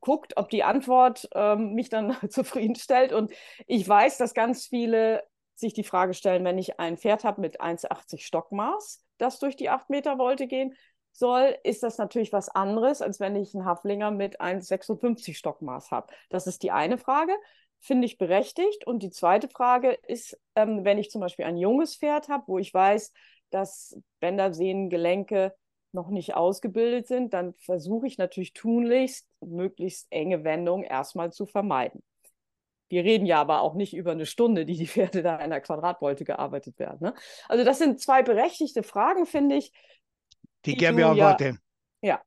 [0.00, 3.12] guckt, ob die Antwort ähm, mich dann zufriedenstellt.
[3.12, 3.32] Und
[3.66, 5.22] ich weiß, dass ganz viele
[5.54, 9.70] sich die Frage stellen, wenn ich ein Pferd habe mit 1,80 Stockmaß, das durch die
[9.70, 10.74] 8 Meter Wolte gehen
[11.12, 16.12] soll, ist das natürlich was anderes, als wenn ich einen Haflinger mit 1,56 Stockmaß habe.
[16.28, 17.32] Das ist die eine Frage,
[17.80, 18.86] finde ich berechtigt.
[18.86, 22.58] Und die zweite Frage ist, ähm, wenn ich zum Beispiel ein junges Pferd habe, wo
[22.58, 23.12] ich weiß,
[23.50, 25.54] dass Bänder, Sehnen, Gelenke
[25.92, 32.02] noch nicht ausgebildet sind, dann versuche ich natürlich tunlichst, möglichst enge Wendungen erstmal zu vermeiden.
[32.88, 35.60] Wir reden ja aber auch nicht über eine Stunde, die die Pferde da in einer
[35.60, 36.98] Quadratvolte gearbeitet werden.
[37.00, 37.14] Ne?
[37.48, 39.72] Also das sind zwei berechtigte Fragen, finde ich.
[40.64, 41.58] Die, die gerne beantworte.
[42.02, 42.22] Ja, ja.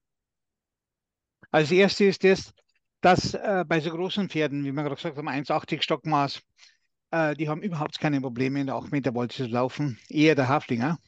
[1.52, 2.54] Als erstes ist das,
[3.02, 6.42] dass äh, bei so großen Pferden, wie wir gerade gesagt haben, 1,80 Stockmaß,
[7.12, 10.00] äh, die haben überhaupt keine Probleme in der 8 Meter Wolte zu laufen.
[10.10, 11.00] Eher der Haflinger.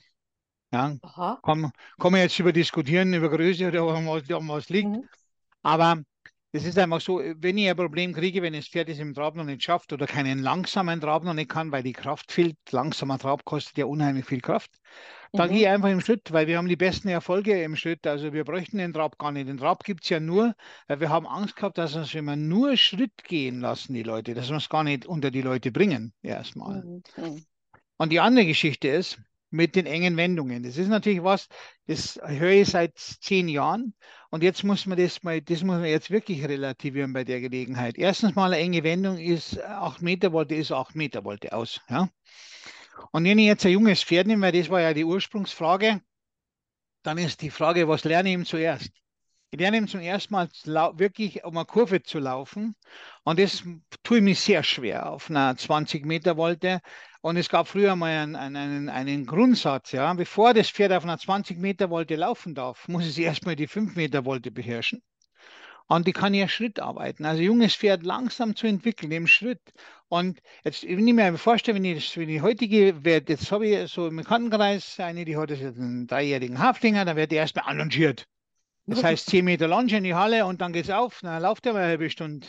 [0.73, 0.97] Ja,
[1.43, 4.89] kann, kann man jetzt über diskutieren, über Größe oder was, was liegt.
[4.89, 5.07] Mhm.
[5.61, 6.01] Aber
[6.51, 9.35] es ist einfach so, wenn ich ein Problem kriege, wenn das Pferd es im Trab
[9.35, 13.17] noch nicht schafft oder keinen langsamen Trab noch nicht kann, weil die Kraft fehlt, langsamer
[13.17, 14.71] Trab kostet ja unheimlich viel Kraft,
[15.31, 15.53] dann mhm.
[15.53, 18.05] gehe ich einfach im Schritt, weil wir haben die besten Erfolge im Schritt.
[18.05, 19.47] Also wir bräuchten den Trab gar nicht.
[19.47, 20.55] Den Trab gibt es ja nur,
[20.87, 24.35] weil wir haben Angst gehabt, dass uns, wenn wir nur Schritt gehen lassen, die Leute,
[24.35, 26.83] dass wir es gar nicht unter die Leute bringen, erstmal.
[26.83, 27.43] Mhm.
[27.97, 29.19] Und die andere Geschichte ist,
[29.53, 30.63] mit den engen Wendungen.
[30.63, 31.47] Das ist natürlich was,
[31.85, 33.93] das höre ich seit zehn Jahren.
[34.31, 37.97] Und jetzt muss man das mal, das muss man jetzt wirklich relativieren bei der Gelegenheit.
[37.97, 41.81] Erstens mal eine enge Wendung ist 8 Meter Wolte, ist 8 Meter Wolte aus.
[41.87, 42.09] Ja?
[43.11, 46.01] Und wenn ich jetzt ein junges Pferd nehme, weil das war ja die Ursprungsfrage,
[47.03, 48.91] dann ist die Frage, was lerne ich ihm zuerst?
[49.53, 50.49] Ich lerne ihm zum ersten Mal
[50.97, 52.75] wirklich um eine Kurve zu laufen.
[53.23, 53.61] Und das
[54.01, 56.81] tue ich mir sehr schwer auf einer 20 Meter Wolte.
[57.21, 61.19] Und es gab früher mal einen, einen, einen Grundsatz, ja, bevor das Pferd auf einer
[61.19, 65.03] 20 Meter Wolte laufen darf, muss es erstmal die 5 Meter Wolte beherrschen.
[65.85, 67.23] Und die kann ja Schritt arbeiten.
[67.23, 69.61] Also junges Pferd langsam zu entwickeln im Schritt.
[70.07, 73.91] Und jetzt, wenn ich mir vorstelle, wenn ich, wenn ich heutige werde, jetzt habe ich
[73.91, 78.25] so im Bekanntenkreis eine, die hat jetzt einen dreijährigen Haflinger, dann wird die erstmal anlongiert.
[78.85, 81.65] Das heißt 10 Meter Longe in die Halle und dann geht es auf, dann läuft
[81.65, 82.47] er mal eine halbe Stunde.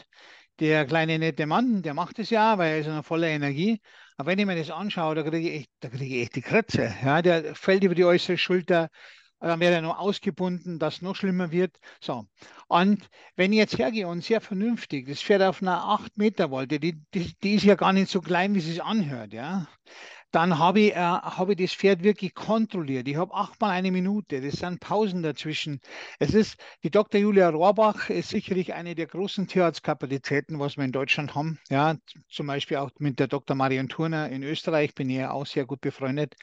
[0.60, 3.80] Der kleine nette Mann, der macht es ja, weil er ist noch voller Energie.
[4.16, 6.42] Aber wenn ich mir das anschaue, da kriege ich, echt, da kriege ich echt die
[6.42, 6.94] Kratze.
[7.04, 8.88] Ja, der fällt über die äußere Schulter,
[9.40, 11.76] dann wäre er noch ausgebunden, das noch schlimmer wird.
[12.00, 12.24] So.
[12.68, 16.78] Und wenn ich jetzt hergehe und sehr vernünftig, das fährt auf einer 8 Meter Wolte,
[16.78, 19.66] die, die, die ist ja gar nicht so klein, wie es sich anhört, ja
[20.34, 23.06] dann habe ich, äh, hab ich das Pferd wirklich kontrolliert.
[23.06, 25.80] Ich habe achtmal eine Minute, das sind Pausen dazwischen.
[26.18, 27.20] Es ist, die Dr.
[27.20, 31.60] Julia Rohrbach ist sicherlich eine der großen Tierarztkapazitäten, was wir in Deutschland haben.
[31.70, 31.96] Ja,
[32.28, 33.54] zum Beispiel auch mit der Dr.
[33.54, 36.34] Marion Turner in Österreich, bin ich ja auch sehr gut befreundet.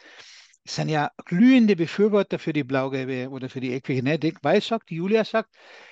[0.63, 5.25] Es sind ja glühende Befürworter für die Blaugelbe oder für die Equigenetik, weil sagt, Julia
[5.25, 5.49] sagt,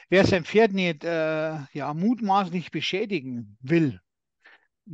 [0.10, 4.00] wer sein Pferd nicht äh, ja, mutmaßlich beschädigen will,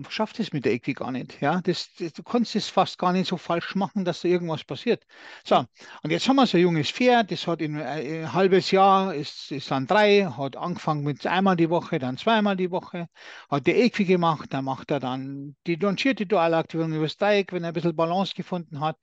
[0.09, 1.41] schafft es mit der Equi gar nicht.
[1.41, 1.61] Ja?
[1.61, 5.05] Das, das, du kannst es fast gar nicht so falsch machen, dass da irgendwas passiert.
[5.43, 5.65] So,
[6.03, 9.13] und jetzt haben wir so ein junges Pferd, das hat in, äh, ein halbes Jahr,
[9.13, 13.07] ist, ist dann drei, hat angefangen mit einmal die Woche, dann zweimal die Woche,
[13.49, 17.63] hat die Equi gemacht, dann macht er dann die lancierte Dualaktivierung über das Dreieck, wenn
[17.63, 18.97] er ein bisschen Balance gefunden hat.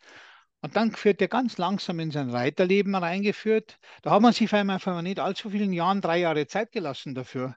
[0.61, 3.79] Und dann führt er ganz langsam in sein Reiterleben reingeführt.
[4.03, 7.57] Da hat man sich vor allem nicht allzu vielen Jahren drei Jahre Zeit gelassen dafür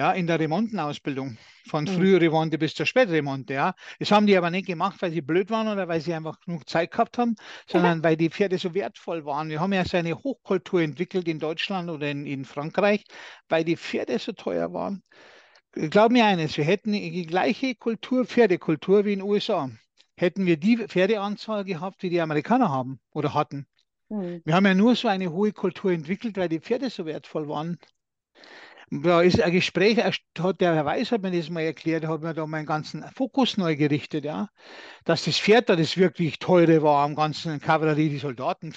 [0.00, 1.36] ja, in der Remontenausbildung,
[1.68, 1.88] von mhm.
[1.88, 3.74] Frühremonte bis zur Spätremonte, ja.
[3.98, 6.66] Das haben die aber nicht gemacht, weil sie blöd waren oder weil sie einfach genug
[6.66, 7.36] Zeit gehabt haben,
[7.66, 9.50] sondern weil die Pferde so wertvoll waren.
[9.50, 13.04] Wir haben ja so eine Hochkultur entwickelt in Deutschland oder in, in Frankreich,
[13.50, 15.02] weil die Pferde so teuer waren.
[15.72, 19.70] Glaub mir eines, wir hätten die gleiche Kultur, Pferdekultur wie in den USA.
[20.16, 23.66] Hätten wir die Pferdeanzahl gehabt, wie die Amerikaner haben oder hatten.
[24.08, 24.40] Mhm.
[24.46, 27.78] Wir haben ja nur so eine hohe Kultur entwickelt, weil die Pferde so wertvoll waren.
[28.92, 32.34] Da ist ein Gespräch, hat der Herr Weiß hat mir das mal erklärt, hat mir
[32.34, 34.48] da meinen ganzen Fokus neu gerichtet, ja.
[35.04, 38.74] Dass das Pferd da das wirklich teure war am ganzen Kavallerie, die Soldaten,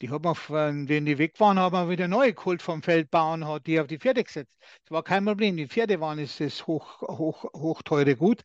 [0.00, 3.66] die hat man, wenn die weg waren, haben wir wieder neue geholt vom Feldbauern, hat
[3.66, 4.52] die auf die Pferde gesetzt.
[4.84, 5.56] Das war kein Problem.
[5.56, 8.42] Die Pferde waren ist das hoch, hoch, hoch teure Gut.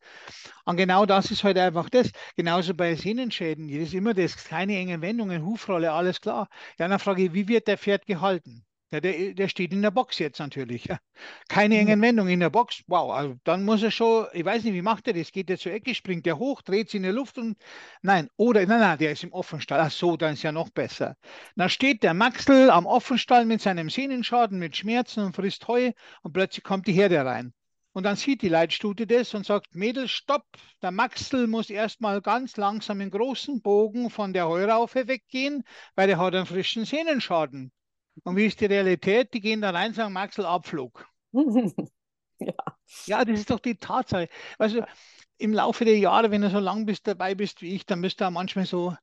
[0.66, 2.12] Und genau das ist halt einfach das.
[2.36, 3.68] Genauso bei Sehnenschäden.
[3.70, 6.50] Das ist immer das, keine engen Wendungen, Hufrolle, alles klar.
[6.80, 8.66] Ja, dann frage ich, wie wird der Pferd gehalten?
[8.94, 10.86] Ja, der, der steht in der Box jetzt natürlich.
[10.86, 11.00] Ja.
[11.50, 12.84] Keine engen Wendungen in der Box.
[12.86, 15.32] Wow, also dann muss er schon, ich weiß nicht, wie macht er das?
[15.32, 17.58] Geht er zur Ecke, springt er hoch, dreht sich in der Luft und
[18.04, 19.80] nein, oder nein, nein, der ist im Offenstall.
[19.80, 21.18] Ach so, dann ist ja noch besser.
[21.56, 26.34] Dann steht der Maxel am Offenstall mit seinem Sehnenschaden, mit Schmerzen und frisst Heu und
[26.34, 27.52] plötzlich kommt die Herde rein.
[27.94, 30.46] Und dann sieht die Leitstute das und sagt, Mädel, stopp,
[30.84, 35.64] der Maxel muss erstmal ganz langsam in großen Bogen von der Heuraufe weggehen,
[35.96, 37.72] weil er hat einen frischen Sehnenschaden.
[38.24, 39.34] Und wie ist die Realität?
[39.34, 41.08] Die gehen da rein und sagen, Maxel, Abflug.
[41.34, 42.54] ja.
[43.06, 44.30] ja, das ist doch die Tatsache.
[44.58, 44.84] Also
[45.38, 48.22] im Laufe der Jahre, wenn du so lang bist, dabei bist wie ich, dann bist
[48.22, 48.96] du auch manchmal so,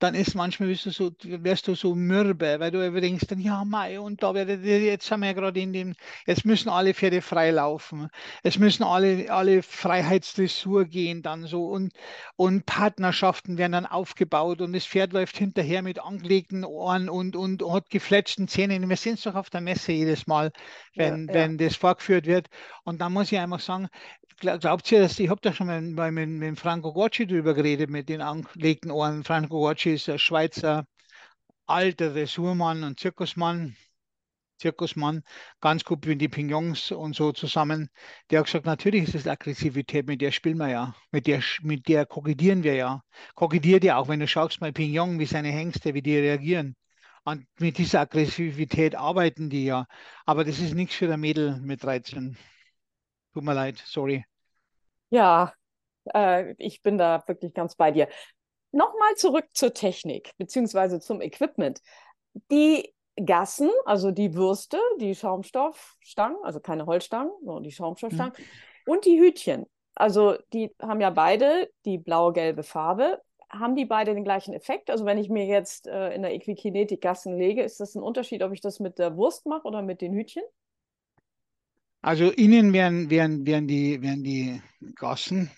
[0.00, 3.38] dann ist manchmal bist du so, wärst du so mürbe, weil du immer denkst, dann,
[3.38, 5.94] ja, Mai, und da wäre, jetzt sind wir ja gerade in dem,
[6.26, 8.08] jetzt müssen alle Pferde frei laufen,
[8.42, 11.92] es müssen alle, alle Freiheitsdressur gehen dann so und,
[12.36, 17.62] und Partnerschaften werden dann aufgebaut und das Pferd läuft hinterher mit angelegten Ohren und, und,
[17.62, 18.88] und hat gefletschten Zähnen.
[18.88, 20.50] Wir sehen es doch auf der Messe jedes Mal,
[20.94, 21.40] wenn, ja, ja.
[21.40, 22.48] wenn das vorgeführt wird.
[22.84, 23.88] Und dann muss ich einfach sagen,
[24.40, 28.08] glaubt ihr, dass ich habe da schon mal mit, mit, Franco Gocci drüber geredet, mit
[28.08, 29.22] den angelegten Ohren.
[29.22, 30.86] Franco Gocci ist ein Schweizer
[31.66, 33.76] alter Dressurmann und Zirkusmann,
[34.58, 35.22] Zirkusmann,
[35.60, 37.88] ganz gut mit die Pignons und so zusammen.
[38.30, 41.88] Der hat gesagt, natürlich ist es Aggressivität, mit der spielen wir ja, mit der, mit
[41.88, 43.02] der kokettieren wir ja.
[43.34, 46.76] Kokettiert ja auch, wenn du schaust mal Pignon, wie seine Hengste, wie die reagieren.
[47.24, 49.86] Und mit dieser Aggressivität arbeiten die ja.
[50.26, 52.36] Aber das ist nichts für ein Mädel mit 13.
[53.32, 54.24] Tut mir leid, sorry.
[55.10, 55.52] Ja,
[56.14, 58.08] äh, ich bin da wirklich ganz bei dir.
[58.72, 61.80] Nochmal zurück zur Technik, beziehungsweise zum Equipment.
[62.50, 68.92] Die Gassen, also die Würste, die Schaumstoffstangen, also keine Holzstangen, sondern die Schaumstoffstangen mhm.
[68.92, 69.66] und die Hütchen.
[69.94, 73.20] Also die haben ja beide die blau-gelbe Farbe.
[73.50, 74.90] Haben die beide den gleichen Effekt?
[74.90, 78.42] Also wenn ich mir jetzt äh, in der Equikinetik Gassen lege, ist das ein Unterschied,
[78.42, 80.44] ob ich das mit der Wurst mache oder mit den Hütchen?
[82.00, 84.62] Also innen wären, wären, wären, die, wären die
[84.94, 85.50] Gassen,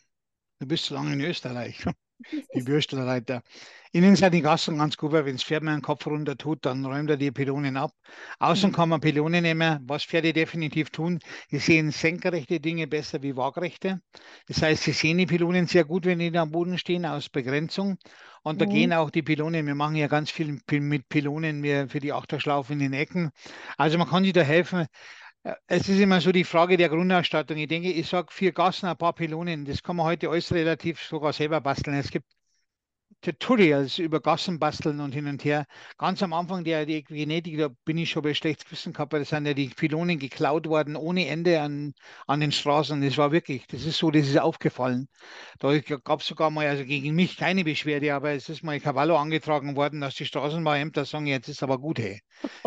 [0.59, 1.85] du bist so lange in Österreich,
[2.55, 3.43] die Würstelreiter.
[3.95, 6.65] Innen sind die Gassen ganz gut, weil wenn das Pferd mal den Kopf runter tut,
[6.65, 7.93] dann räumt er die Pylonen ab.
[8.39, 8.75] Außen mhm.
[8.75, 11.19] kann man Pylonen nehmen, was Pferde definitiv tun.
[11.51, 14.01] Die sehen senkrechte Dinge besser wie waagrechte.
[14.49, 17.99] Das heißt, sie sehen die Pylonen sehr gut, wenn die am Boden stehen, aus Begrenzung.
[18.43, 18.71] Und da mhm.
[18.71, 19.67] gehen auch die Pylonen.
[19.67, 23.31] Wir machen ja ganz viel mit Pylonen für die Achterschlaufe in den Ecken.
[23.77, 24.87] Also man kann sich da helfen.
[25.67, 27.57] Es ist immer so die Frage der Grundausstattung.
[27.57, 29.65] Ich denke, ich sage vier Gassen, ein paar Pylonen.
[29.65, 31.97] Das kann man heute alles relativ sogar selber basteln.
[31.97, 32.27] Es gibt
[33.23, 35.67] Tutorials über Gassen basteln und hin und her.
[35.97, 39.47] Ganz am Anfang der Genetik, da bin ich schon bei schlechtes Gewissen gehabt, da sind
[39.47, 41.93] ja die Pylonen geklaut worden ohne Ende an,
[42.27, 43.01] an den Straßen.
[43.01, 45.09] Das war wirklich, das ist so, das ist aufgefallen.
[45.61, 49.17] Da gab es sogar mal, also gegen mich keine Beschwerde, aber es ist mal Cavallo
[49.17, 52.21] angetragen worden, dass die Straßenbauämter sagen, jetzt ist aber gut, hey.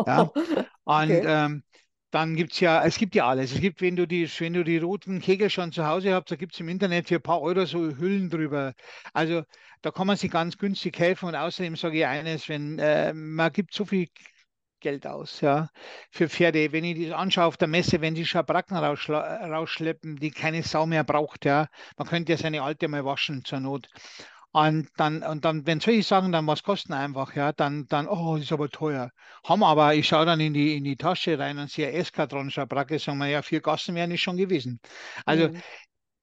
[0.06, 0.30] Ja?
[0.84, 1.22] Und okay.
[1.26, 1.64] ähm,
[2.10, 3.52] dann gibt es ja, es gibt ja alles.
[3.52, 6.36] Es gibt, wenn du die, wenn du die roten Kegel schon zu Hause habt, da
[6.36, 8.74] gibt es im Internet für ein paar Euro so Hüllen drüber.
[9.12, 9.42] Also
[9.82, 11.26] da kann man sich ganz günstig helfen.
[11.26, 14.08] Und außerdem sage ich eines, wenn äh, man gibt so viel
[14.80, 15.70] Geld aus, ja,
[16.10, 16.70] für Pferde.
[16.72, 21.02] Wenn ich das anschaue auf der Messe, wenn die Schabracken rausschleppen, die keine Sau mehr
[21.02, 23.88] braucht, ja, man könnte ja seine alte mal waschen zur Not.
[24.56, 28.36] Und dann, und dann, wenn solche Sachen dann was kosten einfach, ja, dann, dann, oh,
[28.36, 29.10] ist aber teuer.
[29.44, 32.98] Haben aber, ich schaue dann in die, in die Tasche rein und sehe Eskadron Schabracke,
[32.98, 34.80] sagen wir, ja, vier Gassen wären es schon gewesen.
[35.26, 35.62] Also mhm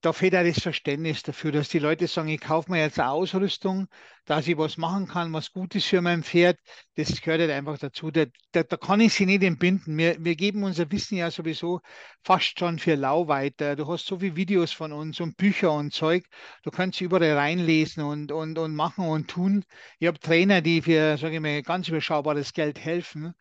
[0.03, 3.09] da fehlt auch das Verständnis dafür, dass die Leute sagen, ich kaufe mir jetzt eine
[3.09, 3.87] Ausrüstung,
[4.25, 6.59] dass ich was machen kann, was gut ist für mein Pferd.
[6.95, 8.11] Das gehört halt einfach dazu.
[8.11, 9.97] Da, da, da kann ich sie nicht entbinden.
[9.97, 11.79] Wir, wir geben unser Wissen ja sowieso
[12.21, 13.77] fast schon für lau weiter.
[13.77, 16.25] Du hast so viele Videos von uns und Bücher und Zeug.
[16.63, 19.63] Du kannst überall reinlesen und, und, und machen und tun.
[19.99, 23.33] Ich habe Trainer, die für, sage ich mal, ganz überschaubares Geld helfen.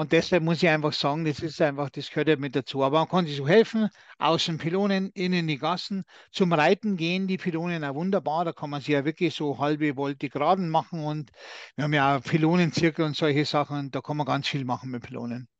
[0.00, 2.82] Und deshalb muss ich einfach sagen, das ist einfach, das gehört ja mit dazu.
[2.82, 6.04] Aber man kann sich so helfen, außen Pylonen, innen die Gassen.
[6.32, 8.46] Zum Reiten gehen die Pylonen auch wunderbar.
[8.46, 11.04] Da kann man sich ja wirklich so halbe Volte geraden machen.
[11.04, 11.30] Und
[11.76, 13.90] wir haben ja auch Pylonenzirkel und solche Sachen.
[13.90, 15.50] Da kann man ganz viel machen mit Pylonen.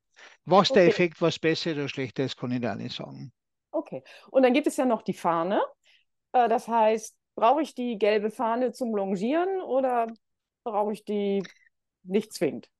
[0.46, 0.80] Was okay.
[0.80, 3.32] der Effekt, was besser oder schlechter ist, kann ich da nicht sagen.
[3.72, 4.02] Okay.
[4.30, 5.60] Und dann gibt es ja noch die Fahne.
[6.32, 10.06] Äh, das heißt, brauche ich die gelbe Fahne zum Longieren oder
[10.64, 11.42] brauche ich die
[12.04, 12.70] nicht zwingend?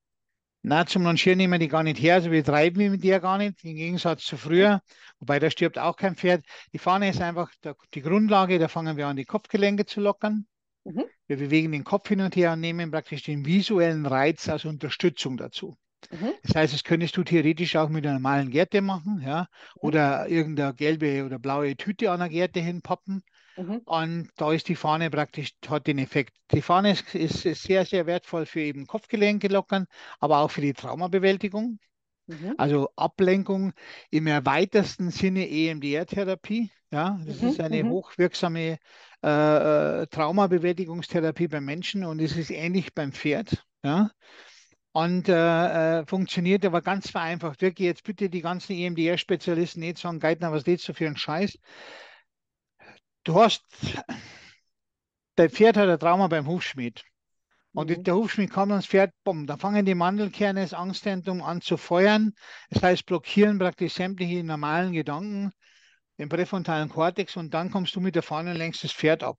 [0.63, 3.21] Na, zum Longieren nehmen wir die gar nicht her, also wir treiben wir mit der
[3.21, 4.83] gar nicht, im Gegensatz zu früher,
[5.19, 6.45] wobei da stirbt auch kein Pferd.
[6.75, 10.47] Die Fahne ist einfach der, die Grundlage, da fangen wir an, die Kopfgelenke zu lockern.
[10.85, 11.05] Mhm.
[11.27, 15.39] Wir bewegen den Kopf hin und her und nehmen praktisch den visuellen Reiz als Unterstützung
[15.39, 15.79] dazu.
[16.11, 16.33] Mhm.
[16.43, 19.47] Das heißt, das könntest du theoretisch auch mit einer normalen Gerte machen, ja, mhm.
[19.81, 23.23] oder irgendeine gelbe oder blaue Tüte an der Gerte hinpappen.
[23.61, 23.83] Mhm.
[23.85, 26.35] Und da ist die Fahne praktisch, hat den Effekt.
[26.53, 29.87] Die Fahne ist, ist, sehr, sehr wertvoll für eben Kopfgelenke lockern,
[30.19, 31.79] aber auch für die Traumabewältigung.
[32.27, 32.55] Mhm.
[32.57, 33.73] Also Ablenkung
[34.11, 36.71] im erweitersten Sinne EMDR-Therapie.
[36.93, 37.49] Ja, das mhm.
[37.49, 37.91] ist eine mhm.
[37.91, 38.79] hochwirksame
[39.23, 43.65] äh, äh, Traumabewältigungstherapie beim Menschen und es ist ähnlich beim Pferd.
[43.85, 44.11] Ja.
[44.93, 47.63] Und äh, äh, funktioniert aber ganz vereinfacht.
[47.63, 51.59] Wirklich jetzt bitte die ganzen EMDR-Spezialisten nicht sagen, Geithner, was lädst du für einen Scheiß?
[53.25, 53.65] Du hast,
[55.37, 57.03] dein Pferd hat ein Trauma beim Hufschmied.
[57.73, 58.03] Und mhm.
[58.03, 62.35] der Hufschmied kommt ans Pferd, bumm, da fangen die Mandelkerne, das Angstzentrum an zu feuern.
[62.71, 65.53] Das heißt, blockieren praktisch sämtliche normalen Gedanken
[66.17, 69.39] im präfrontalen Kortex und dann kommst du mit der Fahne lenkst das Pferd ab.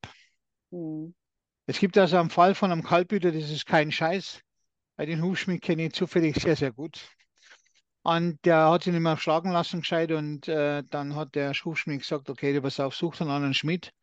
[0.72, 1.14] Mhm.
[1.68, 4.42] Es gibt also einen Fall von einem Kalbhüter, das ist kein Scheiß.
[4.96, 7.00] Bei den Hufschmied kenne ich zufällig sehr, sehr gut.
[8.04, 12.02] Und der hat sich nicht mehr schlagen lassen gescheit und äh, dann hat der Schufschmied
[12.02, 13.94] gesagt, okay, du pass auf, such einen anderen Schmied.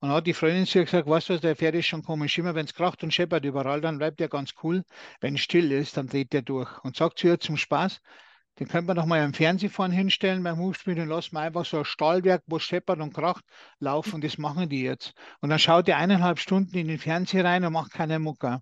[0.00, 2.38] Und hat die Freundin zu ihr gesagt, weißt du was, der Pferd ist schon komisch.
[2.38, 4.84] Immer wenn es kracht und scheppert überall, dann bleibt der ganz cool.
[5.20, 6.78] Wenn es still ist, dann dreht der durch.
[6.84, 8.00] Und sagt zu ihr zum Spaß,
[8.60, 11.64] den könnte man doch mal am Fernseh vorne hinstellen beim Hufschmied und lassen wir einfach
[11.64, 13.44] so ein Stahlwerk, wo scheppert und kracht,
[13.80, 14.20] laufen.
[14.20, 15.14] Das machen die jetzt.
[15.40, 18.60] Und dann schaut er eineinhalb Stunden in den Fernseher rein und macht keine Mucke.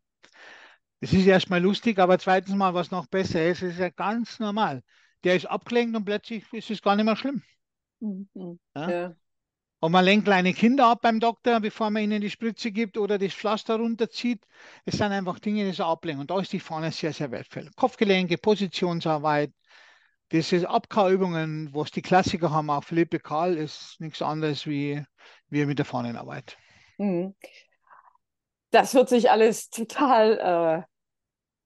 [1.01, 4.83] Das ist erstmal lustig, aber zweitens mal, was noch besser ist, ist ja ganz normal.
[5.25, 7.43] Der ist abgelenkt und plötzlich ist es gar nicht mehr schlimm.
[8.01, 8.29] Mhm.
[8.75, 8.91] Ja?
[8.91, 9.17] Ja.
[9.81, 13.19] Und man lenkt kleine Kinder ab beim Doktor, bevor man ihnen die Spritze gibt oder
[13.19, 14.43] das Pflaster runterzieht.
[14.87, 16.23] Es sind einfach Dinge, die so ablenken.
[16.23, 17.71] Und da ist die Fahne sehr, sehr wertvoll.
[17.77, 19.53] Kopfgelenke, Positionsarbeit,
[20.31, 25.05] das ist Abkauübungen, was die Klassiker haben, auch Philippe Karl, ist nichts anderes wie
[25.51, 26.57] wir mit der Fahnenarbeit.
[26.97, 27.35] Mhm
[28.77, 30.85] das hört sich alles total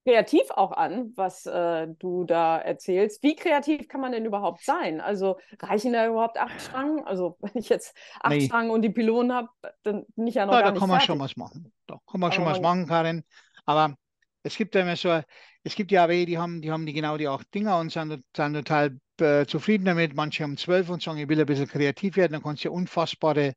[0.07, 3.23] äh, kreativ auch an, was äh, du da erzählst.
[3.25, 5.01] Wie kreativ kann man denn überhaupt sein?
[5.01, 7.05] Also reichen da überhaupt acht Strang?
[7.05, 8.43] Also wenn ich jetzt acht nee.
[8.43, 9.49] Strang und die Pylonen habe,
[9.83, 11.73] dann bin ich ja noch ja, da kann man schon was machen.
[11.89, 13.25] Da kann man schon was machen, Karin.
[13.67, 13.97] Aber
[14.45, 15.21] es gibt ja immer so,
[15.65, 18.23] es gibt ja welche, die haben, die haben die genau die acht Dinger und sind,
[18.37, 20.15] sind total äh, zufrieden damit.
[20.15, 22.33] Manche haben zwölf und sagen, ich will ein bisschen kreativ werden.
[22.35, 23.55] Dann kannst du ja unfassbare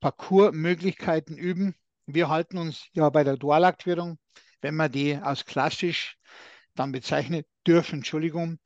[0.00, 1.76] Parcoursmöglichkeiten üben.
[2.06, 4.18] Wir halten uns ja bei der Dualaktivierung,
[4.60, 6.16] wenn wir die als klassisch
[6.74, 8.58] dann bezeichnen dürfen, Entschuldigung,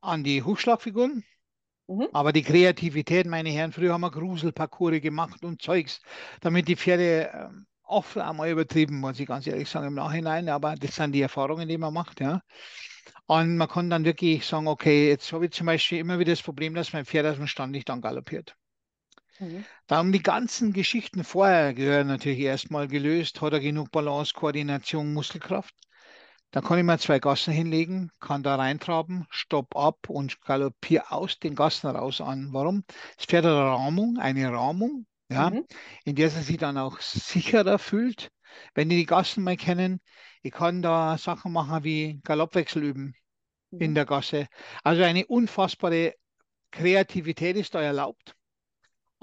[0.00, 1.24] an die Hufschlagfiguren.
[1.86, 2.08] Mhm.
[2.12, 6.00] Aber die Kreativität, meine Herren, früher haben wir Gruselparcours gemacht und Zeugs,
[6.40, 7.48] damit die Pferde äh,
[7.82, 11.68] oft einmal übertrieben, muss ich ganz ehrlich sagen, im Nachhinein, aber das sind die Erfahrungen,
[11.68, 12.40] die man macht, ja.
[13.26, 16.42] Und man kann dann wirklich sagen, okay, jetzt habe ich zum Beispiel immer wieder das
[16.42, 18.56] Problem, dass mein Pferd aus dem Stand nicht dann galoppiert.
[19.40, 19.64] Mhm.
[19.86, 23.40] Da haben die ganzen Geschichten vorher gehören natürlich erstmal gelöst.
[23.40, 25.74] Hat er genug Balance, Koordination, Muskelkraft?
[26.50, 31.40] Da kann ich mir zwei Gassen hinlegen, kann da reintraben, stopp ab und galoppiere aus
[31.40, 32.50] den Gassen raus an.
[32.52, 32.84] Warum?
[33.18, 35.64] Pferd hat eine Rahmung, eine Rahmung, ja, mhm.
[36.04, 38.30] in der es sich dann auch sicherer fühlt.
[38.72, 40.00] Wenn die die Gassen mal kennen,
[40.42, 43.16] ich kann da Sachen machen wie Galoppwechsel üben
[43.72, 43.80] mhm.
[43.80, 44.46] in der Gasse.
[44.84, 46.14] Also eine unfassbare
[46.70, 48.36] Kreativität ist da erlaubt.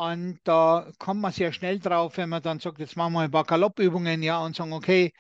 [0.01, 3.29] Und da kommt man sehr schnell drauf, wenn man dann sagt, jetzt machen wir ein
[3.29, 5.11] paar Galoppübungen, ja, und sagen, okay,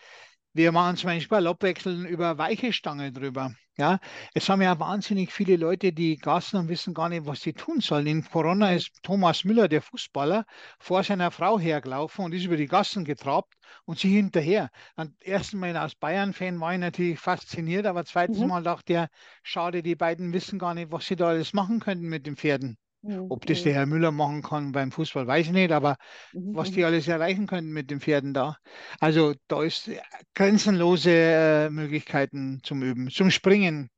[0.53, 3.53] wir machen zum Beispiel Galoppwechseln über weiche Stange drüber.
[3.77, 3.99] Ja,
[4.33, 7.79] es haben ja wahnsinnig viele Leute, die Gassen und wissen gar nicht, was sie tun
[7.79, 8.07] sollen.
[8.07, 10.45] In Corona ist Thomas Müller, der Fußballer,
[10.79, 13.53] vor seiner Frau hergelaufen und ist über die Gassen getrabt
[13.85, 14.71] und sie hinterher.
[14.95, 18.47] Und ersten Mal als Bayern-Fan war ich natürlich fasziniert, aber zweitens mhm.
[18.47, 19.09] Mal dachte er,
[19.43, 22.79] schade, die beiden wissen gar nicht, was sie da alles machen könnten mit den Pferden.
[23.03, 23.27] Mhm.
[23.29, 25.97] Ob das der Herr Müller machen kann beim Fußball, weiß ich nicht, aber
[26.33, 26.55] mhm.
[26.55, 28.57] was die alles erreichen können mit den Pferden da.
[28.99, 29.89] Also da ist
[30.35, 33.09] grenzenlose äh, Möglichkeiten zum Üben.
[33.09, 33.89] Zum Springen.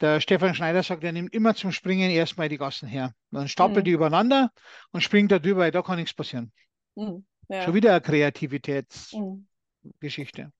[0.00, 3.12] Der Stefan Schneider sagt, er nimmt immer zum Springen erstmal die Gassen her.
[3.30, 3.86] Dann stapelt mhm.
[3.86, 4.50] die übereinander
[4.92, 6.52] und springt da drüber, da kann nichts passieren.
[6.94, 7.26] Mhm.
[7.48, 7.64] Ja.
[7.64, 10.52] Schon wieder eine Kreativitätsgeschichte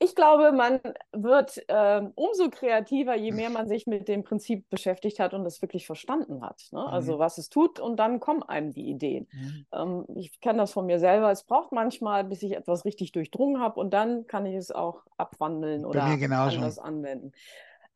[0.00, 0.80] ich glaube, man
[1.12, 5.60] wird äh, umso kreativer, je mehr man sich mit dem Prinzip beschäftigt hat und es
[5.60, 6.68] wirklich verstanden hat.
[6.70, 6.80] Ne?
[6.80, 6.86] Mhm.
[6.86, 9.26] Also was es tut und dann kommen einem die Ideen.
[9.32, 9.66] Mhm.
[9.72, 11.30] Ähm, ich kenne das von mir selber.
[11.32, 15.02] Es braucht manchmal, bis ich etwas richtig durchdrungen habe und dann kann ich es auch
[15.16, 17.32] abwandeln oder anders anwenden.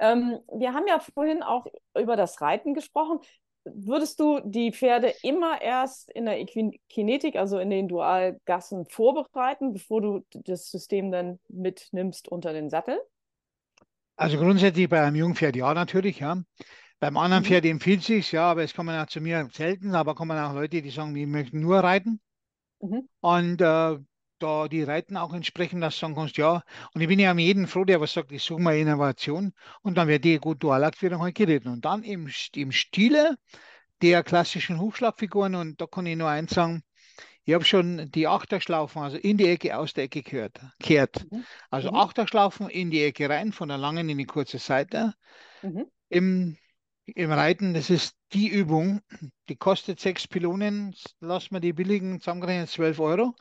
[0.01, 3.21] Ähm, wir haben ja vorhin auch über das Reiten gesprochen
[3.65, 6.45] würdest du die Pferde immer erst in der
[6.89, 13.01] Kinetik, also in den Dualgassen, vorbereiten, bevor du das System dann mitnimmst unter den Sattel?
[14.17, 16.43] Also grundsätzlich bei einem Jungpferd ja, natürlich, ja.
[17.01, 17.47] Beim anderen mhm.
[17.47, 20.83] Pferd empfiehlt sich ja, aber es kommen auch zu mir selten, aber kommen auch Leute,
[20.83, 22.21] die sagen, wir möchten nur reiten.
[22.81, 23.09] Mhm.
[23.21, 23.99] Und äh,
[24.43, 26.63] da die Reiten auch entsprechend, dass du sagen kannst, ja.
[26.95, 29.97] Und ich bin ja am jeden froh, der was sagt, ich suche mal Innovation und
[29.97, 31.69] dann wird die gut Dualaktivierung halt geritten.
[31.69, 33.37] Und dann im, im Stile
[34.03, 36.83] der klassischen Hufschlagfiguren, und da kann ich nur eins sagen,
[37.45, 41.31] ich habe schon die Achterschlaufen, also in die Ecke, aus der Ecke gehört, kehrt.
[41.31, 41.45] Mhm.
[41.71, 41.97] Also mhm.
[41.97, 45.15] Achterschlaufen in die Ecke rein, von der langen in die kurze Seite.
[45.63, 45.87] Mhm.
[46.09, 46.57] Im,
[47.07, 49.01] Im Reiten, das ist die Übung,
[49.49, 53.35] die kostet sechs Pylonen, lassen wir die billigen zusammengerechnet 12 Euro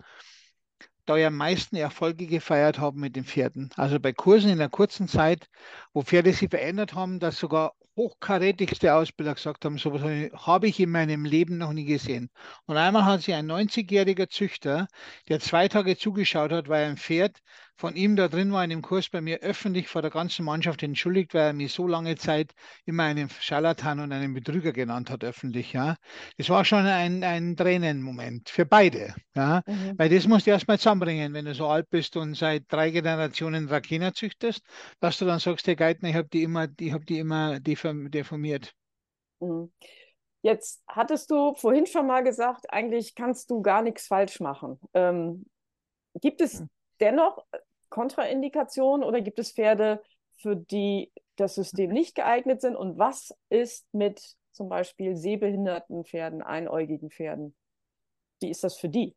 [1.06, 3.70] da ja am meisten Erfolge gefeiert haben mit den Pferden.
[3.76, 5.48] Also bei Kursen in einer kurzen Zeit,
[5.94, 10.02] wo Pferde sich verändert haben, dass sogar hochkarätigste Ausbilder gesagt haben, sowas
[10.34, 12.30] habe ich in meinem Leben noch nie gesehen.
[12.66, 14.88] Und einmal hat sich ein 90-jähriger Züchter,
[15.28, 17.38] der zwei Tage zugeschaut hat, weil ein Pferd
[17.82, 20.84] von ihm da drin war in dem Kurs bei mir öffentlich vor der ganzen Mannschaft
[20.84, 22.54] entschuldigt, weil er mich so lange Zeit
[22.86, 25.74] immer einen Scharlatan und einen Betrüger genannt hat öffentlich.
[25.74, 25.96] Ja,
[26.38, 29.16] das war schon ein, ein Tränenmoment für beide.
[29.36, 29.98] Ja, mhm.
[29.98, 33.68] weil das musst du erstmal zusammenbringen, wenn du so alt bist und seit drei Generationen
[33.68, 34.62] Rakena züchtest,
[35.00, 38.76] dass du dann sagst, der Geithner, ich habe die immer, ich habe die immer deformiert.
[39.40, 39.72] Mhm.
[40.44, 44.80] Jetzt hattest du vorhin schon mal gesagt, eigentlich kannst du gar nichts falsch machen.
[44.94, 45.48] Ähm,
[46.20, 46.70] gibt es hm.
[47.00, 47.44] dennoch
[47.92, 50.02] Kontraindikationen oder gibt es Pferde,
[50.38, 52.76] für die das System nicht geeignet sind?
[52.76, 57.56] Und was ist mit zum Beispiel sehbehinderten Pferden, einäugigen Pferden?
[58.40, 59.16] Wie ist das für die?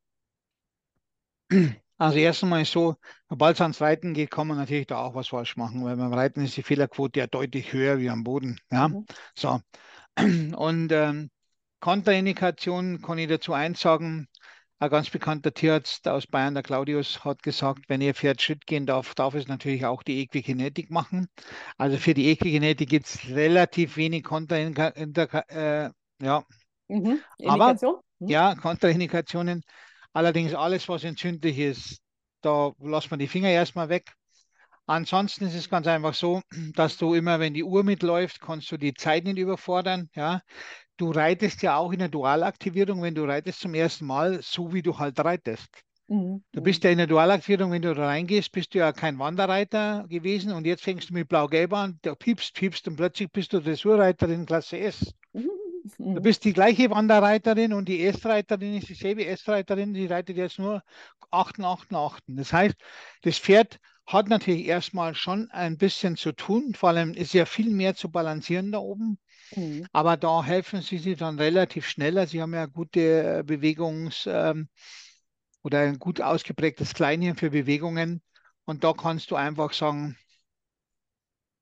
[1.97, 2.97] Also erst einmal so,
[3.29, 6.12] sobald es ans Reiten geht, kann man natürlich da auch was falsch machen, weil beim
[6.12, 8.59] Reiten ist die Fehlerquote ja deutlich höher wie am Boden.
[8.72, 9.07] Ja, mhm.
[9.37, 9.61] so.
[10.16, 11.31] Und ähm,
[11.79, 14.27] Kontraindikationen kann ich dazu eins sagen,
[14.79, 18.87] ein ganz bekannter Tierarzt aus Bayern, der Claudius, hat gesagt, wenn ihr Pferd Schritt gehen
[18.87, 21.29] darf, darf es natürlich auch die Equigenetik machen.
[21.79, 25.49] Also für die Equigenetik gibt es relativ wenig Kontraindikationen.
[25.49, 25.91] Äh,
[26.25, 26.45] ja.
[26.89, 27.20] Mhm.
[27.47, 27.75] Aber,
[28.18, 28.29] mhm.
[28.29, 29.62] ja, Kontraindikationen.
[30.12, 32.01] Allerdings alles, was entzündlich ist,
[32.41, 34.12] da lassen wir die Finger erstmal weg.
[34.87, 36.43] Ansonsten ist es ganz einfach so,
[36.75, 40.11] dass du immer, wenn die Uhr mitläuft, kannst du die Zeit nicht überfordern.
[40.14, 40.43] Ja,
[40.97, 44.82] du reitest ja auch in der Dualaktivierung, wenn du reitest zum ersten Mal, so wie
[44.82, 45.68] du halt reitest.
[46.09, 46.42] Mhm.
[46.53, 50.05] Du bist ja in der Dualaktivierung, wenn du da reingehst, bist du ja kein Wanderreiter
[50.09, 53.61] gewesen und jetzt fängst du mit Blau-Gelb an, der piepst, piepst und plötzlich bist du
[53.61, 55.14] Dressurreiterin Klasse S.
[55.32, 56.14] Mhm.
[56.14, 60.82] Du bist die gleiche Wanderreiterin und die S-Reiterin ist dieselbe S-Reiterin, die reitet jetzt nur
[61.30, 62.22] 8, 8, 8.
[62.26, 62.74] Das heißt,
[63.22, 67.70] das Pferd hat natürlich erstmal schon ein bisschen zu tun, vor allem ist ja viel
[67.70, 69.18] mehr zu balancieren da oben.
[69.57, 69.86] Mhm.
[69.92, 72.26] Aber da helfen sie sich dann relativ schneller.
[72.26, 74.68] Sie haben ja gute äh, Bewegungs- ähm,
[75.62, 78.22] oder ein gut ausgeprägtes Kleinhirn für Bewegungen.
[78.66, 80.16] Und da kannst du einfach sagen,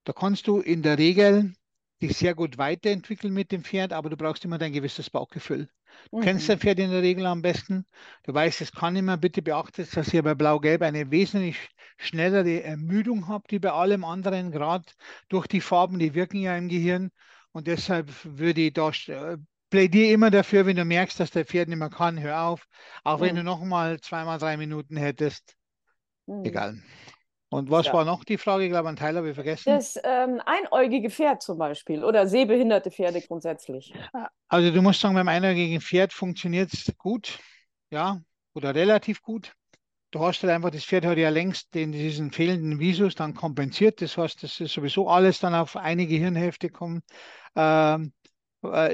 [0.05, 1.55] da kannst du in der Regel
[2.01, 5.69] dich sehr gut weiterentwickeln mit dem Pferd, aber du brauchst immer dein gewisses Bauchgefühl.
[6.11, 6.23] Du Mhm.
[6.23, 7.87] kennst dein Pferd in der Regel am besten.
[8.25, 11.57] Du weißt, es kann immer, bitte beachtet, dass ihr bei Blau-Gelb eine wesentlich
[11.99, 14.85] schnellere Ermüdung habt, wie bei allem anderen, gerade
[15.29, 17.11] durch die Farben, die wirken ja im Gehirn.
[17.53, 19.39] Und deshalb würde ich da äh,
[19.71, 22.67] plädiere immer dafür, wenn du merkst, dass der Pferd nicht mehr kann, hör auf.
[23.05, 23.45] Auch wenn du Mhm.
[23.45, 25.57] noch mal zweimal drei Minuten hättest,
[26.27, 26.45] Mhm.
[26.45, 26.83] egal.
[27.51, 27.93] Und was Ja.
[27.93, 28.65] war noch die Frage?
[28.65, 29.81] Ich glaube, einen Teil habe ich vergessen.
[29.81, 33.95] Das ähm, einäugige Pferd zum Beispiel oder sehbehinderte Pferde grundsätzlich.
[34.49, 37.39] Also du musst sagen, beim einäugigen Pferd funktioniert es gut,
[37.91, 38.21] ja,
[38.55, 39.53] oder relativ gut.
[40.11, 44.03] Du hast halt einfach, das Pferd hat ja längst den, diesen fehlenden Visus dann kompensiert.
[44.03, 47.03] Das heißt, das ist sowieso alles dann auf eine Gehirnhälfte kommen,
[47.57, 47.99] äh,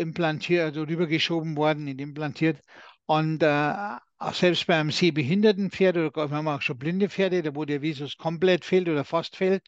[0.00, 2.60] implantiert, also rübergeschoben worden, nicht implantiert.
[3.06, 3.74] Und äh,
[4.20, 7.64] auch selbst bei einem sehbehinderten Pferd oder wir haben auch schon blinde Pferde, da wo
[7.64, 9.62] der Visus komplett fehlt oder fast fehlt,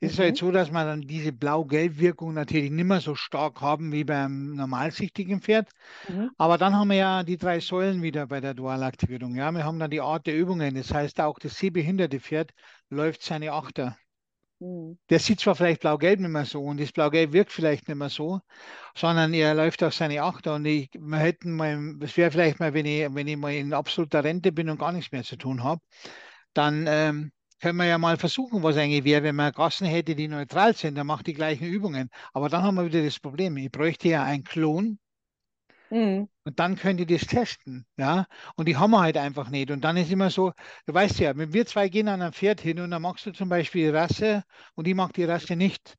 [0.00, 0.20] ist es Mhm.
[0.20, 4.54] halt so, dass man dann diese Blau-Gelb-Wirkung natürlich nicht mehr so stark haben wie beim
[4.54, 5.68] normalsichtigen Pferd.
[6.08, 6.30] Mhm.
[6.38, 9.34] Aber dann haben wir ja die drei Säulen wieder bei der Dualaktivierung.
[9.36, 10.74] Ja, wir haben dann die Art der Übungen.
[10.74, 12.52] Das heißt, auch das sehbehinderte Pferd
[12.90, 13.96] läuft seine Achter.
[14.64, 14.98] Mhm.
[15.10, 18.08] Der sieht zwar vielleicht blau-gelb nicht mehr so und das blau-gelb wirkt vielleicht nicht mehr
[18.08, 18.40] so,
[18.96, 20.54] sondern er läuft auf seine Achter.
[20.54, 23.74] Und ich, wir hätten mal, es wäre vielleicht mal, wenn ich, wenn ich mal in
[23.74, 25.82] absoluter Rente bin und gar nichts mehr zu tun habe,
[26.54, 30.28] dann ähm, können wir ja mal versuchen, was eigentlich wäre, wenn man Gassen hätte, die
[30.28, 32.10] neutral sind, dann macht die gleichen Übungen.
[32.32, 34.98] Aber dann haben wir wieder das Problem, ich bräuchte ja einen Klon,
[35.94, 36.28] Mhm.
[36.44, 38.26] und dann könnt ihr das testen, ja.
[38.56, 39.70] Und die haben wir halt einfach nicht.
[39.70, 40.52] Und dann ist immer so,
[40.86, 43.32] du weißt ja, wenn wir zwei gehen an ein Pferd hin und dann magst du
[43.32, 45.96] zum Beispiel die Rasse und ich mag die Rasse nicht,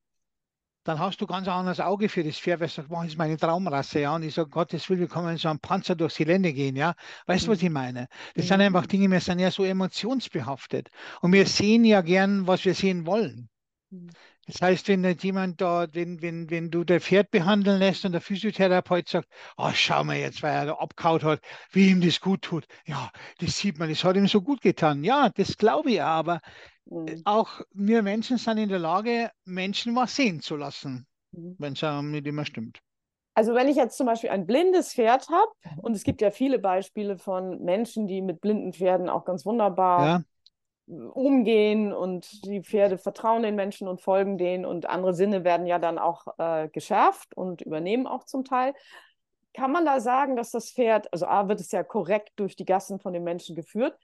[0.85, 3.13] dann hast du ganz ein anderes Auge für das Pferd, weil du sagst, boah, das
[3.13, 4.15] ist meine Traumrasse, ja.
[4.15, 6.95] Und ich sage, Gottes Willen, wir können in so einem Panzer durchs Gelände gehen, ja.
[7.27, 8.07] Weißt du, was ich meine?
[8.35, 8.61] Das sind Mhm.
[8.61, 10.89] einfach Dinge, wir sind ja so emotionsbehaftet.
[11.21, 13.49] Und wir sehen ja gern, was wir sehen wollen.
[14.47, 14.55] Mhm.
[14.57, 18.11] Das heißt, wenn jetzt jemand da, wenn, wenn, wenn du der Pferd behandeln lässt und
[18.11, 19.27] der Physiotherapeut sagt,
[19.57, 21.41] oh, schau mal jetzt, weil er da abgehauen hat,
[21.71, 22.65] wie ihm das gut tut.
[22.85, 25.03] Ja, das sieht man, das hat ihm so gut getan.
[25.03, 26.41] Ja, das glaube ich, aber
[26.91, 27.25] Mhm.
[27.25, 31.55] auch wir Menschen sind in der Lage, Menschen was sehen zu lassen, Mhm.
[31.57, 32.79] wenn es nicht immer stimmt.
[33.33, 36.57] Also wenn ich jetzt zum Beispiel ein blindes Pferd habe, und es gibt ja viele
[36.59, 40.23] Beispiele von Menschen, die mit blinden Pferden auch ganz wunderbar Ja,
[40.87, 45.79] umgehen und die Pferde vertrauen den Menschen und folgen denen und andere Sinne werden ja
[45.79, 48.73] dann auch äh, geschärft und übernehmen auch zum Teil.
[49.53, 52.65] Kann man da sagen, dass das Pferd, also A, wird es ja korrekt durch die
[52.65, 53.97] Gassen von den Menschen geführt,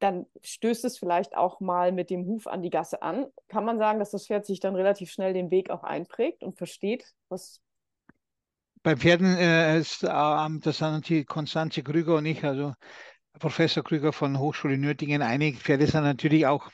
[0.00, 3.26] dann stößt es vielleicht auch mal mit dem Huf an die Gasse an.
[3.48, 6.58] Kann man sagen, dass das Pferd sich dann relativ schnell den Weg auch einprägt und
[6.58, 7.62] versteht, was.
[8.82, 12.74] bei Pferden äh, ist, ähm, das sind natürlich Konstanze Krüger und ich, also
[13.38, 15.58] Professor Krüger von Hochschule Nürtingen, einig.
[15.58, 16.70] Pferde sind natürlich auch,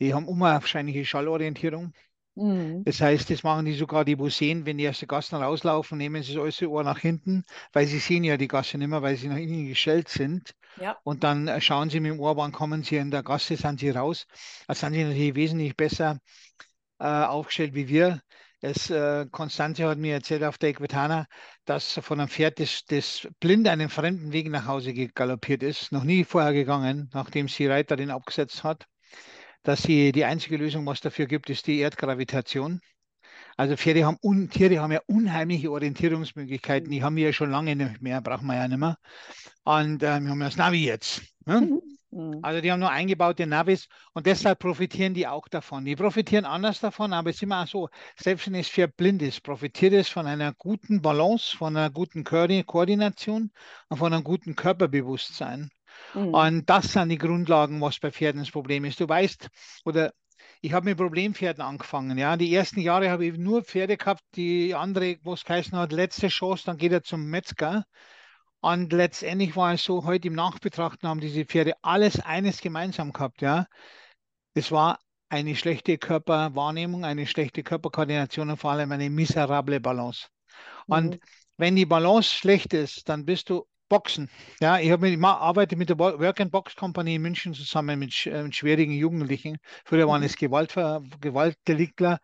[0.00, 1.92] die haben unwahrscheinliche Schallorientierung.
[2.38, 2.84] Mhm.
[2.84, 6.22] Das heißt, das machen die sogar, die wo sehen, wenn die erste Gassen rauslaufen, nehmen
[6.22, 9.16] sie das äußere Ohr nach hinten, weil sie sehen ja die Gasse nicht mehr, weil
[9.16, 10.54] sie nach innen gestellt sind.
[10.80, 10.96] Ja.
[11.02, 13.80] Und dann äh, schauen sie mit dem Ohr, wann kommen sie in der Gasse, sind
[13.80, 14.26] sie raus.
[14.68, 16.20] Also sind sie natürlich wesentlich besser
[17.00, 18.20] äh, aufgestellt wie wir.
[18.60, 21.26] Es, äh, Konstanze hat mir erzählt auf der Equitana,
[21.64, 26.02] dass von einem Pferd, das, das blind einen fremden Weg nach Hause galoppiert ist, noch
[26.02, 28.86] nie vorher gegangen, nachdem sie Reiterin abgesetzt hat,
[29.62, 32.80] dass sie die einzige Lösung, was dafür gibt, ist die Erdgravitation.
[33.56, 36.90] Also Pferde haben un, Tiere haben ja unheimliche Orientierungsmöglichkeiten.
[36.90, 38.96] Die haben wir ja schon lange nicht mehr, brauchen wir ja nicht mehr.
[39.64, 41.22] Und äh, wir haben ja das Navi jetzt.
[41.44, 41.60] Ne?
[41.60, 41.97] Mhm.
[42.40, 45.84] Also die haben nur eingebaute Navis und deshalb profitieren die auch davon.
[45.84, 49.42] Die profitieren anders davon, aber es ist immer so, selbst wenn das Pferd blind ist,
[49.42, 53.50] profitiert es von einer guten Balance, von einer guten Koordi- Koordination
[53.88, 55.70] und von einem guten Körperbewusstsein.
[56.14, 56.34] Mhm.
[56.34, 59.00] Und das sind die Grundlagen, was bei Pferden das Problem ist.
[59.00, 59.48] Du weißt,
[59.84, 60.12] oder
[60.60, 62.16] ich habe mit Problempferden angefangen.
[62.16, 65.92] Ja, die ersten Jahre habe ich nur Pferde gehabt, die andere, wo es geheißen hat,
[65.92, 67.84] letzte Chance, dann geht er zum Metzger.
[68.60, 73.40] Und letztendlich war es so, heute im Nachbetrachten haben diese Pferde alles eines gemeinsam gehabt.
[73.42, 73.66] Ja,
[74.54, 74.98] es war
[75.28, 80.28] eine schlechte Körperwahrnehmung, eine schlechte Körperkoordination und vor allem eine miserable Balance.
[80.88, 81.20] Und Mhm.
[81.58, 84.30] wenn die Balance schlecht ist, dann bist du Boxen.
[84.60, 87.98] Ja, ich, mit, ich arbeite mit der Wo- Work and Box Company in München zusammen
[87.98, 89.58] mit, äh, mit schwierigen Jugendlichen.
[89.84, 90.24] Früher waren Mhm.
[90.24, 92.20] es Gewaltver Gewaltdeliktler.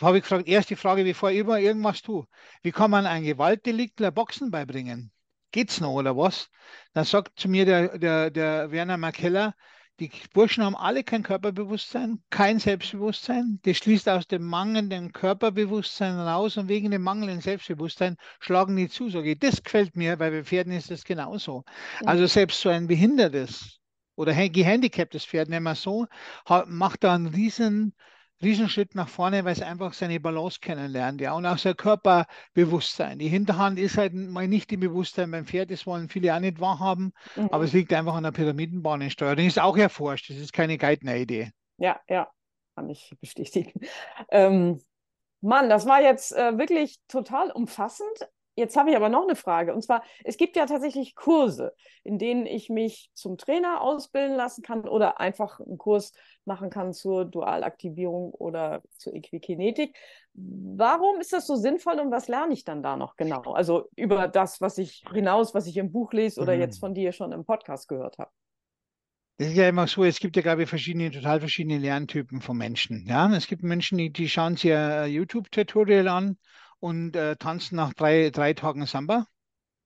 [0.00, 2.26] Habe ich gefragt, erste Frage, bevor ich immer irgendwas tue.
[2.62, 5.12] Wie kann man einem Gewaltdeliktler Boxen beibringen?
[5.52, 6.48] Geht's noch oder was?
[6.92, 9.54] Dann sagt zu mir der, der, der Werner Markeller,
[9.98, 13.58] die Burschen haben alle kein Körperbewusstsein, kein Selbstbewusstsein.
[13.64, 19.10] Das schließt aus dem mangelnden Körperbewusstsein raus und wegen dem mangelnden Selbstbewusstsein schlagen die zu.
[19.10, 21.64] Sag ich, das gefällt mir, weil bei Pferden ist das genauso.
[22.04, 22.26] Also Mhm.
[22.26, 23.78] selbst so ein behindertes
[24.14, 26.06] oder gehandicaptes Pferd, nehmen wir so,
[26.48, 27.94] ha- macht da einen riesen
[28.42, 33.18] Riesenschritt nach vorne, weil es einfach seine Balance kennenlernt, ja, und auch sein Körperbewusstsein.
[33.18, 36.60] Die Hinterhand ist halt mal nicht im Bewusstsein beim Pferd, das wollen viele auch nicht
[36.60, 37.48] wahrhaben, mhm.
[37.50, 39.44] aber es liegt einfach an der Pyramidenbahnensteuerung.
[39.44, 41.52] Ist auch erforscht, das ist keine Geithner-Idee.
[41.76, 42.28] Ja, ja,
[42.74, 43.80] kann ich bestätigen.
[44.30, 44.80] Ähm,
[45.40, 48.28] Mann, das war jetzt äh, wirklich total umfassend.
[48.60, 49.72] Jetzt habe ich aber noch eine Frage.
[49.72, 51.72] Und zwar, es gibt ja tatsächlich Kurse,
[52.04, 56.12] in denen ich mich zum Trainer ausbilden lassen kann oder einfach einen Kurs
[56.44, 59.96] machen kann zur Dualaktivierung oder zur Equikinetik.
[60.34, 63.40] Warum ist das so sinnvoll und was lerne ich dann da noch genau?
[63.52, 66.60] Also über das, was ich hinaus, was ich im Buch lese oder mhm.
[66.60, 68.30] jetzt von dir schon im Podcast gehört habe.
[69.38, 72.58] Das ist ja immer so, es gibt ja, glaube ich, verschiedene, total verschiedene Lerntypen von
[72.58, 73.06] Menschen.
[73.08, 73.34] Ja?
[73.34, 76.36] Es gibt Menschen, die, die schauen sich ein YouTube-Tutorial an
[76.80, 79.26] und äh, tanzen nach drei, drei Tagen Samba.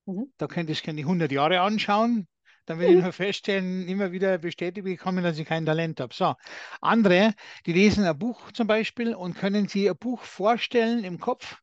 [0.05, 0.31] Mhm.
[0.37, 2.27] Da könnte ich gerne 100 Jahre anschauen.
[2.65, 2.97] Dann will mhm.
[2.97, 6.13] ich nur feststellen, immer wieder bestätigt bekommen, dass ich kein Talent habe.
[6.13, 6.33] So,
[6.81, 7.33] andere,
[7.65, 11.61] die lesen ein Buch zum Beispiel und können sich ein Buch vorstellen im Kopf,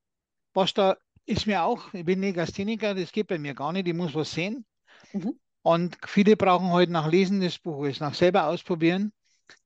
[0.54, 3.94] was da ist mir auch, ich bin Negastheniker, das geht bei mir gar nicht, ich
[3.94, 4.64] muss was sehen.
[5.12, 5.38] Mhm.
[5.62, 9.12] Und viele brauchen heute nach Lesen des Buches, nach selber ausprobieren,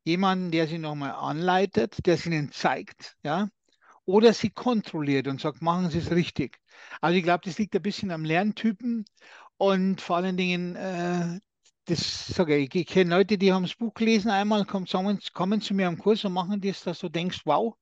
[0.04, 3.48] jemanden, der sie nochmal anleitet, der sie ihnen zeigt, ja,
[4.06, 6.58] oder sie kontrolliert und sagt, machen Sie es richtig.
[7.00, 9.04] Also ich glaube, das liegt ein bisschen am Lerntypen
[9.58, 11.40] und vor allen Dingen, äh,
[11.86, 14.86] das sage ich, ich kenne Leute, die haben das Buch gelesen einmal, kommen,
[15.32, 17.76] kommen zu mir am Kurs und machen das, dass du denkst, wow,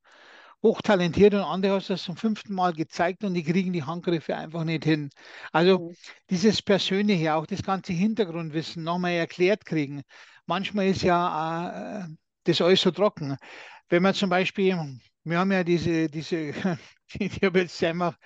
[0.63, 4.65] hochtalentiert und andere hast das zum fünften Mal gezeigt und die kriegen die Handgriffe einfach
[4.65, 5.11] nicht hin.
[5.53, 5.97] Also mhm.
[6.31, 10.03] dieses Persönliche, auch das ganze Hintergrundwissen nochmal erklärt kriegen.
[10.47, 12.09] Manchmal ist ja äh,
[12.45, 13.37] das alles so trocken.
[13.89, 14.77] Wenn man zum Beispiel
[15.25, 16.37] wir haben ja diese, diese,
[17.19, 18.17] ich habe jetzt einfach,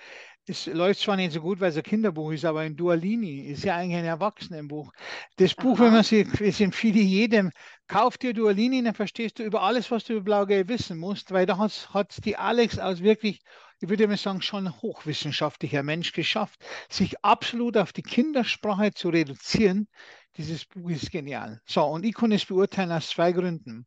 [0.45, 3.63] es läuft zwar nicht so gut, weil es ein Kinderbuch ist, aber in Dualini ist
[3.63, 4.91] ja eigentlich ein Erwachsenenbuch.
[5.37, 5.85] Das Buch, Aha.
[5.85, 7.51] wenn man sich, es empfehle jedem,
[7.87, 11.45] kauf dir Dualini, dann verstehst du über alles, was du über Blaugeld wissen musst, weil
[11.45, 13.41] da hat die Alex als wirklich,
[13.79, 19.87] ich würde mal sagen, schon hochwissenschaftlicher Mensch geschafft, sich absolut auf die Kindersprache zu reduzieren.
[20.35, 21.61] Dieses Buch ist genial.
[21.65, 23.85] So, und ich kann es beurteilen aus zwei Gründen.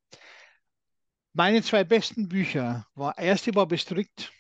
[1.35, 4.33] Meine zwei besten Bücher war, erste war Bestrickt.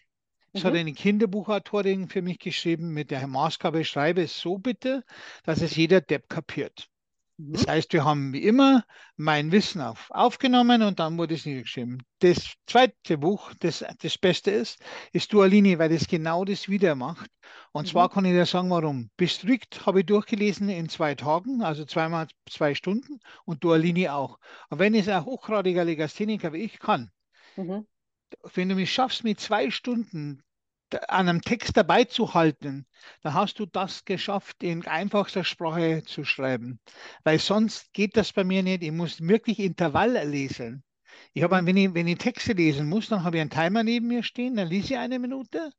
[0.52, 0.66] Das mhm.
[0.68, 5.02] hat eine Kinderbuchautorin für mich geschrieben mit der Maßgabe, schreibe es so bitte,
[5.44, 6.90] dass es jeder Depp kapiert.
[7.38, 8.84] Das heißt, wir haben wie immer
[9.16, 12.02] mein Wissen auf, aufgenommen und dann wurde es niedergeschrieben.
[12.20, 14.78] Das zweite Buch, das das Beste ist,
[15.12, 17.30] ist Dualini, weil es genau das wieder macht.
[17.72, 17.90] Und mhm.
[17.90, 19.10] zwar kann ich dir sagen, warum.
[19.16, 24.38] Bestrikt habe ich durchgelesen in zwei Tagen, also zweimal zwei Stunden und Dualini auch.
[24.68, 27.10] Und wenn es ein hochgradiger Legastheniker wie ich kann,
[27.56, 27.86] mhm.
[28.54, 30.42] wenn du mich schaffst, mit zwei Stunden
[30.94, 32.86] an einem Text dabei zu halten,
[33.22, 36.80] dann hast du das geschafft, in einfachster Sprache zu schreiben.
[37.24, 38.82] Weil sonst geht das bei mir nicht.
[38.82, 40.84] Ich muss wirklich Intervall lesen.
[41.34, 44.08] Ich habe, wenn ich, wenn ich Texte lesen muss, dann habe ich einen Timer neben
[44.08, 45.72] mir stehen, dann lese ich eine Minute,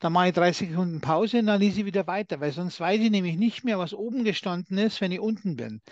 [0.00, 3.00] dann mache ich 30 Sekunden Pause und dann lese ich wieder weiter, weil sonst weiß
[3.00, 5.82] ich nämlich nicht mehr, was oben gestanden ist, wenn ich unten bin.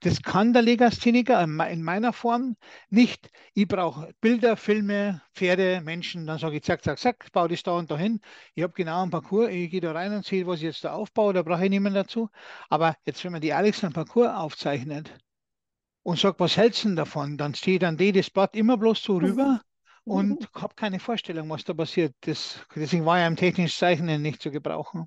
[0.00, 2.56] Das kann der Legastheniker in meiner Form
[2.90, 3.30] nicht.
[3.54, 7.72] Ich brauche Bilder, Filme, Pferde, Menschen, dann sage ich zack, zack, zack, baue das da
[7.72, 8.20] und dahin.
[8.54, 10.92] Ich habe genau einen Parcours, ich gehe da rein und sehe, was ich jetzt da
[10.92, 12.28] aufbaue, da brauche ich niemanden dazu.
[12.68, 15.12] Aber jetzt, wenn man die Alex einen Parcours aufzeichnet
[16.04, 19.02] und sagt, was hältst du denn davon, dann steht dann die das Blatt immer bloß
[19.02, 19.60] so rüber
[20.04, 20.60] und mhm.
[20.60, 22.14] habe keine Vorstellung, was da passiert.
[22.20, 25.06] Das, deswegen war ja im technischen Zeichnen nicht zu gebrauchen.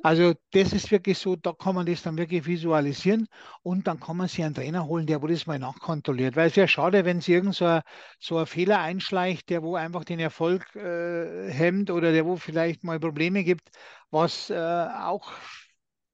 [0.00, 3.26] Also das ist wirklich so, da kann man das dann wirklich visualisieren
[3.62, 6.36] und dann kann man sich einen Trainer holen, der wo das mal nachkontrolliert.
[6.36, 7.82] Weil es wäre schade, wenn es irgend so ein,
[8.20, 12.84] so ein Fehler einschleicht, der wo einfach den Erfolg äh, hemmt oder der wo vielleicht
[12.84, 13.70] mal Probleme gibt,
[14.10, 15.32] was äh, auch,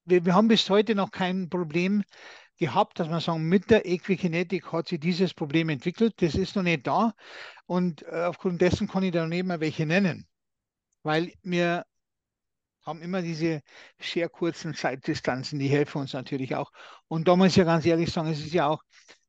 [0.07, 2.03] wir, wir haben bis heute noch kein Problem,
[2.59, 6.15] gehabt, dass man sagen, mit der Equikinetik hat sich dieses Problem entwickelt.
[6.23, 7.15] Das ist noch nicht da.
[7.67, 10.27] Und äh, aufgrund dessen kann ich da nicht mehr welche nennen.
[11.03, 11.85] Weil wir
[12.83, 13.63] haben immer diese
[13.99, 16.71] sehr kurzen Zeitdistanzen, die helfen uns natürlich auch.
[17.09, 18.83] Und da muss ich ja ganz ehrlich sagen, es ist ja auch,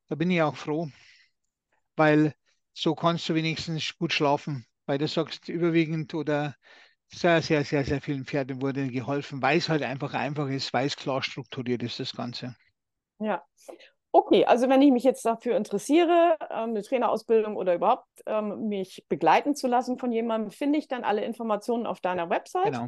[0.07, 0.89] da bin ich auch froh,
[1.95, 2.33] weil
[2.73, 6.55] so kannst du wenigstens gut schlafen, weil du sagst, überwiegend oder
[7.07, 10.87] sehr, sehr, sehr, sehr vielen Pferden wurde geholfen, weil es halt einfach einfach ist, weil
[10.87, 12.55] es klar strukturiert ist, das Ganze.
[13.19, 13.43] Ja.
[14.11, 19.05] Okay, also wenn ich mich jetzt dafür interessiere, ähm, eine Trainerausbildung oder überhaupt ähm, mich
[19.09, 22.73] begleiten zu lassen von jemandem, finde ich dann alle Informationen auf deiner Website.
[22.73, 22.87] Genau.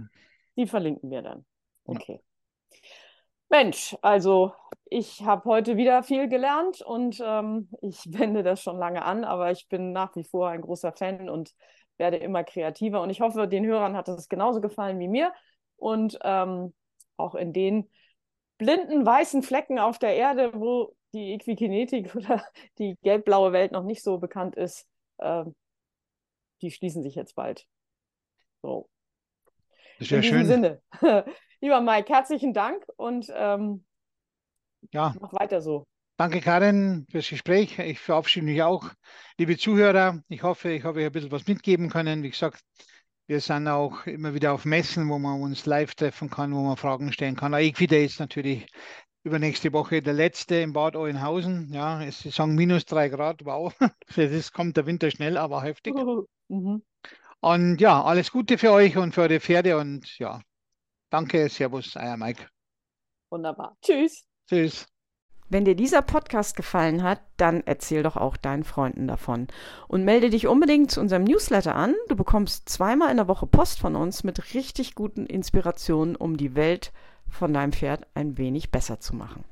[0.56, 1.46] Die verlinken wir dann.
[1.86, 2.22] Okay.
[2.72, 2.80] Ja.
[3.50, 4.52] Mensch, also
[4.86, 9.52] ich habe heute wieder viel gelernt und ähm, ich wende das schon lange an, aber
[9.52, 11.54] ich bin nach wie vor ein großer Fan und
[11.98, 13.02] werde immer kreativer.
[13.02, 15.34] Und ich hoffe, den Hörern hat es genauso gefallen wie mir.
[15.78, 16.74] Und ähm,
[17.18, 17.90] auch in den
[18.58, 22.44] blinden weißen Flecken auf der Erde, wo die Equikinetik oder
[22.80, 24.88] die gelb-blaue Welt noch nicht so bekannt ist,
[25.20, 25.44] äh,
[26.62, 27.66] die schließen sich jetzt bald.
[28.62, 28.90] So.
[30.00, 30.46] Das In wäre diesem schön.
[30.46, 30.82] Sinne.
[31.62, 33.86] Lieber Mike, herzlichen Dank und ähm,
[34.92, 35.86] Ja, mach weiter so.
[36.18, 37.80] danke Karin fürs Gespräch.
[37.80, 38.92] Ich verabschiede mich auch.
[39.38, 42.24] Liebe Zuhörer, ich hoffe, ich habe euch ein bisschen was mitgeben können.
[42.24, 42.62] Wie gesagt,
[43.28, 46.78] wir sind auch immer wieder auf Messen, wo man uns live treffen kann, wo man
[46.78, 47.54] Fragen stellen kann.
[47.54, 48.66] Equida ist natürlich
[49.24, 51.72] übernächste Woche der letzte in Bad Oeynhausen.
[51.74, 53.44] Ja, es sie sagen minus drei Grad.
[53.46, 53.74] Wow,
[54.16, 55.94] das kommt der Winter schnell, aber heftig.
[56.48, 56.82] Mhm.
[57.42, 60.42] Und ja, alles Gute für euch und für eure Pferde und ja,
[61.10, 62.48] danke, Servus, euer Mike.
[63.30, 63.78] Wunderbar.
[63.82, 64.26] Tschüss.
[64.50, 64.88] Tschüss.
[65.50, 69.48] Wenn dir dieser Podcast gefallen hat, dann erzähl doch auch deinen Freunden davon.
[69.88, 71.96] Und melde dich unbedingt zu unserem Newsletter an.
[72.10, 76.56] Du bekommst zweimal in der Woche Post von uns mit richtig guten Inspirationen, um die
[76.56, 76.92] Welt
[77.30, 79.46] von deinem Pferd ein wenig besser zu machen.